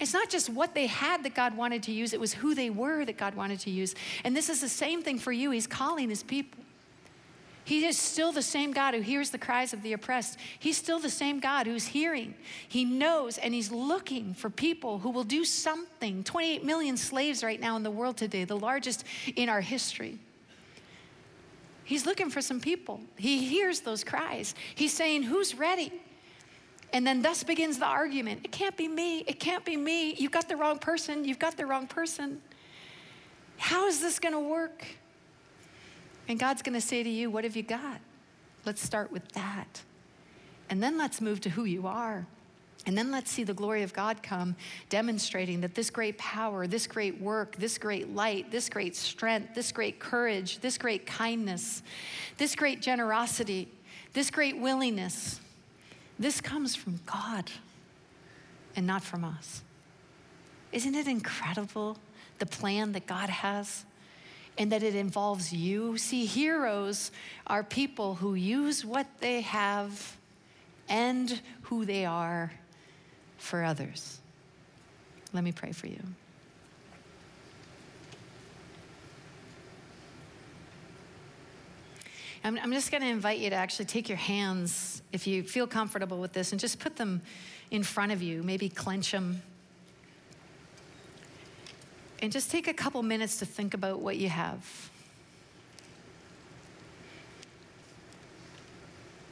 It's 0.01 0.13
not 0.13 0.29
just 0.29 0.51
what 0.51 0.75
they 0.75 0.89
had 0.89 1.23
that 1.23 1.37
God 1.37 1.57
wanted 1.57 1.85
to 1.85 1.93
use, 1.93 2.13
it 2.13 2.19
was 2.19 2.35
who 2.35 2.57
they 2.57 2.71
were 2.71 3.05
that 3.05 3.17
God 3.17 3.37
wanted 3.37 3.61
to 3.61 3.71
use. 3.71 3.95
And 4.25 4.37
this 4.37 4.49
is 4.49 4.61
the 4.61 4.69
same 4.69 5.05
thing 5.05 5.21
for 5.21 5.31
you. 5.31 5.53
He's 5.53 5.69
calling 5.69 6.09
his 6.09 6.25
people. 6.25 6.65
He 7.65 7.87
is 7.87 7.97
still 7.97 8.33
the 8.33 8.43
same 8.43 8.73
God 8.73 8.95
who 8.95 9.01
hears 9.01 9.31
the 9.31 9.39
cries 9.39 9.73
of 9.73 9.83
the 9.83 9.93
oppressed. 9.93 10.39
He's 10.59 10.77
still 10.77 10.99
the 10.99 11.11
same 11.11 11.39
God 11.39 11.67
who's 11.67 11.87
hearing. 11.87 12.35
He 12.69 12.85
knows 12.85 13.39
and 13.39 13.55
he's 13.55 13.71
looking 13.71 14.35
for 14.35 14.51
people 14.51 14.99
who 14.99 15.11
will 15.11 15.25
do 15.25 15.45
something. 15.45 16.25
28 16.25 16.65
million 16.65 16.97
slaves 16.97 17.45
right 17.45 17.61
now 17.61 17.77
in 17.77 17.85
the 17.85 17.91
world 17.91 18.17
today, 18.17 18.45
the 18.45 18.57
largest 18.57 19.05
in 19.37 19.49
our 19.49 19.61
history. 19.61 20.19
He's 21.85 22.05
looking 22.05 22.31
for 22.31 22.41
some 22.41 22.61
people. 22.61 23.01
He 23.17 23.45
hears 23.45 23.81
those 23.81 24.03
cries. 24.03 24.55
He's 24.75 24.93
saying, 24.93 25.25
Who's 25.25 25.55
ready? 25.55 25.93
And 26.93 27.07
then 27.07 27.23
thus 27.23 27.43
begins 27.43 27.79
the 27.79 27.87
argument. 27.87 28.41
It 28.45 28.53
can't 28.53 28.77
be 28.77 28.87
me. 28.87 29.21
It 29.21 29.41
can't 29.41 29.65
be 29.65 29.77
me. 29.77 30.15
You've 30.15 30.33
got 30.33 30.49
the 30.49 30.57
wrong 30.57 30.79
person. 30.79 31.25
You've 31.25 31.39
got 31.39 31.57
the 31.57 31.65
wrong 31.65 31.87
person. 31.87 32.43
How 33.57 33.87
is 33.87 34.01
this 34.01 34.19
going 34.19 34.35
to 34.35 34.41
work? 34.41 34.85
And 36.33 36.41
God's 36.41 36.63
going 36.63 36.73
to 36.73 36.81
say 36.81 37.03
to 37.03 37.11
you, 37.11 37.29
What 37.29 37.45
have 37.45 37.57
you 37.57 37.63
got? 37.63 38.01
Let's 38.65 38.81
start 38.81 39.13
with 39.13 39.29
that. 39.33 39.83
And 40.71 40.83
then 40.83 40.97
let's 40.97 41.21
move 41.21 41.43
to 41.43 41.51
who 41.51 41.65
you 41.65 41.87
are. 41.87 42.27
And 42.87 42.97
then 42.97 43.11
let's 43.11 43.31
see 43.31 43.45
the 43.45 43.53
glory 43.53 43.83
of 43.83 43.93
God 43.93 44.23
come, 44.23 44.57
demonstrating 44.89 45.61
that 45.61 45.75
this 45.75 45.91
great 45.91 46.17
power, 46.17 46.67
this 46.67 46.87
great 46.87 47.21
work, 47.21 47.57
this 47.57 47.77
great 47.77 48.15
light, 48.15 48.51
this 48.51 48.71
great 48.71 48.97
strength, 48.97 49.55
this 49.55 49.73
great 49.73 50.01
courage, 50.01 50.61
this 50.61 50.79
great 50.79 51.05
kindness, 51.05 51.83
this 52.39 52.55
great 52.55 52.81
generosity, 52.81 53.69
this 54.15 54.31
great 54.31 54.57
willingness, 54.57 55.39
this 56.19 56.41
comes 56.41 56.75
from 56.75 56.99
God 57.05 57.51
and 58.75 58.87
not 58.87 59.03
from 59.03 59.23
us. 59.23 59.61
Isn't 60.73 60.95
it 60.95 61.09
incredible 61.09 61.99
the 62.39 62.47
plan 62.47 62.93
that 62.93 63.07
God 63.07 63.29
has? 63.29 63.85
And 64.59 64.71
that 64.73 64.83
it 64.83 64.95
involves 64.95 65.53
you. 65.53 65.97
See, 65.97 66.27
heroes 66.27 67.11
are 67.47 67.63
people 67.63 68.17
who 68.17 68.35
use 68.35 68.85
what 68.85 69.07
they 69.21 69.41
have 69.41 70.17
and 70.89 71.41
who 71.63 71.85
they 71.85 72.05
are 72.05 72.53
for 73.39 73.65
others. 73.65 74.21
Let 75.33 75.43
me 75.45 75.53
pray 75.53 75.73
for 75.73 75.87
you. 75.87 76.01
I'm, 82.45 82.59
I'm 82.59 82.73
just 82.73 82.91
going 82.91 83.03
to 83.03 83.09
invite 83.09 83.39
you 83.39 83.51
to 83.51 83.57
actually 83.57 83.85
take 83.85 84.09
your 84.09 84.19
hands, 84.19 85.03
if 85.13 85.27
you 85.27 85.43
feel 85.45 85.67
comfortable 85.67 86.19
with 86.19 86.33
this, 86.33 86.51
and 86.53 86.61
just 86.61 86.81
put 86.81 86.97
them 86.97 87.23
in 87.71 87.83
front 87.83 88.11
of 88.13 88.21
you. 88.21 88.43
Maybe 88.43 88.69
clench 88.69 89.13
them. 89.13 89.43
And 92.23 92.33
just 92.33 92.51
take 92.51 92.69
a 92.69 92.73
couple 92.73 93.03
minutes 93.03 93.39
to 93.41 93.47
think 93.47 93.75
about 93.75 93.99
what 94.01 94.17
you 94.17 94.29
have. 94.29 94.91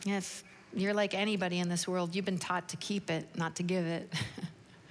If 0.05 0.45
you're 0.75 0.95
like 0.95 1.15
anybody 1.15 1.59
in 1.59 1.69
this 1.69 1.89
world. 1.89 2.15
You've 2.15 2.25
been 2.25 2.39
taught 2.39 2.69
to 2.71 2.77
keep 2.77 3.11
it, 3.11 3.27
not 3.37 3.57
to 3.57 3.63
give 3.63 3.87
it. 3.87 4.13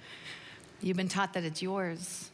You've 0.80 0.96
been 0.96 1.08
taught 1.08 1.34
that 1.34 1.44
it's 1.44 1.62
yours. 1.62 2.30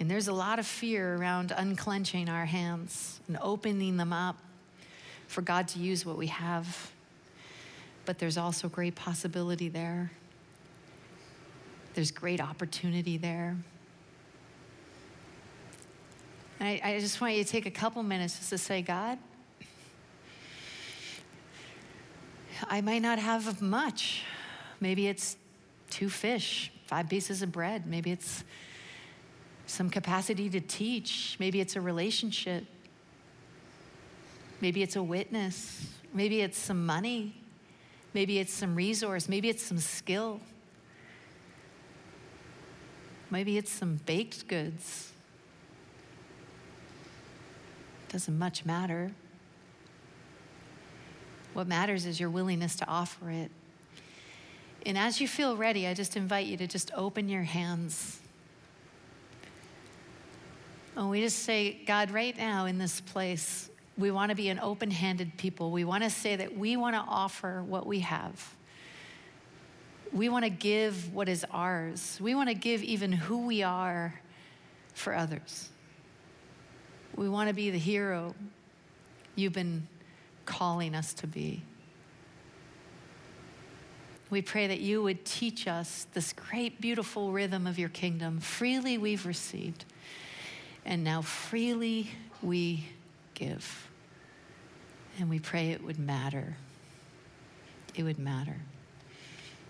And 0.00 0.10
there's 0.10 0.28
a 0.28 0.32
lot 0.32 0.58
of 0.58 0.66
fear 0.66 1.16
around 1.16 1.52
unclenching 1.56 2.28
our 2.28 2.44
hands 2.44 3.20
and 3.26 3.36
opening 3.40 3.96
them 3.96 4.12
up 4.12 4.36
for 5.26 5.42
God 5.42 5.68
to 5.68 5.78
use 5.78 6.06
what 6.06 6.16
we 6.16 6.28
have. 6.28 6.90
But 8.04 8.18
there's 8.18 8.38
also 8.38 8.68
great 8.68 8.94
possibility 8.94 9.68
there. 9.68 10.12
There's 11.98 12.12
great 12.12 12.40
opportunity 12.40 13.16
there. 13.16 13.56
I, 16.60 16.80
I 16.84 17.00
just 17.00 17.20
want 17.20 17.34
you 17.34 17.42
to 17.42 17.50
take 17.50 17.66
a 17.66 17.72
couple 17.72 18.00
minutes 18.04 18.38
just 18.38 18.50
to 18.50 18.58
say, 18.58 18.82
God, 18.82 19.18
I 22.70 22.82
might 22.82 23.02
not 23.02 23.18
have 23.18 23.60
much. 23.60 24.22
Maybe 24.78 25.08
it's 25.08 25.38
two 25.90 26.08
fish, 26.08 26.70
five 26.86 27.08
pieces 27.08 27.42
of 27.42 27.50
bread. 27.50 27.84
Maybe 27.84 28.12
it's 28.12 28.44
some 29.66 29.90
capacity 29.90 30.48
to 30.50 30.60
teach. 30.60 31.36
Maybe 31.40 31.60
it's 31.60 31.74
a 31.74 31.80
relationship. 31.80 32.64
Maybe 34.60 34.84
it's 34.84 34.94
a 34.94 35.02
witness. 35.02 35.84
Maybe 36.14 36.42
it's 36.42 36.58
some 36.58 36.86
money. 36.86 37.34
Maybe 38.14 38.38
it's 38.38 38.52
some 38.52 38.76
resource. 38.76 39.28
Maybe 39.28 39.48
it's 39.48 39.64
some 39.64 39.78
skill. 39.78 40.40
Maybe 43.30 43.58
it's 43.58 43.70
some 43.70 43.96
baked 44.06 44.48
goods. 44.48 45.12
Doesn't 48.08 48.38
much 48.38 48.64
matter. 48.64 49.12
What 51.52 51.66
matters 51.66 52.06
is 52.06 52.18
your 52.18 52.30
willingness 52.30 52.76
to 52.76 52.86
offer 52.86 53.30
it. 53.30 53.50
And 54.86 54.96
as 54.96 55.20
you 55.20 55.28
feel 55.28 55.56
ready, 55.56 55.86
I 55.86 55.94
just 55.94 56.16
invite 56.16 56.46
you 56.46 56.56
to 56.56 56.66
just 56.66 56.90
open 56.94 57.28
your 57.28 57.42
hands. 57.42 58.20
And 60.96 61.10
we 61.10 61.20
just 61.20 61.40
say, 61.40 61.80
God, 61.86 62.10
right 62.10 62.36
now 62.36 62.66
in 62.66 62.78
this 62.78 63.00
place, 63.00 63.70
we 63.98 64.10
want 64.10 64.30
to 64.30 64.36
be 64.36 64.48
an 64.48 64.58
open 64.60 64.90
handed 64.90 65.36
people. 65.36 65.70
We 65.70 65.84
want 65.84 66.04
to 66.04 66.10
say 66.10 66.36
that 66.36 66.56
we 66.56 66.76
want 66.76 66.94
to 66.94 67.00
offer 67.00 67.62
what 67.62 67.86
we 67.86 68.00
have. 68.00 68.54
We 70.12 70.28
want 70.28 70.44
to 70.44 70.50
give 70.50 71.14
what 71.14 71.28
is 71.28 71.44
ours. 71.50 72.18
We 72.20 72.34
want 72.34 72.48
to 72.48 72.54
give 72.54 72.82
even 72.82 73.12
who 73.12 73.46
we 73.46 73.62
are 73.62 74.18
for 74.94 75.14
others. 75.14 75.68
We 77.14 77.28
want 77.28 77.48
to 77.48 77.54
be 77.54 77.70
the 77.70 77.78
hero 77.78 78.34
you've 79.34 79.52
been 79.52 79.86
calling 80.44 80.94
us 80.94 81.12
to 81.14 81.26
be. 81.26 81.62
We 84.30 84.42
pray 84.42 84.66
that 84.66 84.80
you 84.80 85.02
would 85.02 85.24
teach 85.24 85.66
us 85.66 86.06
this 86.12 86.32
great, 86.32 86.80
beautiful 86.80 87.32
rhythm 87.32 87.66
of 87.66 87.78
your 87.78 87.88
kingdom. 87.88 88.40
Freely 88.40 88.98
we've 88.98 89.24
received, 89.24 89.84
and 90.84 91.02
now 91.02 91.22
freely 91.22 92.10
we 92.42 92.84
give. 93.34 93.88
And 95.18 95.30
we 95.30 95.38
pray 95.38 95.70
it 95.70 95.82
would 95.82 95.98
matter. 95.98 96.56
It 97.94 98.02
would 98.02 98.18
matter. 98.18 98.56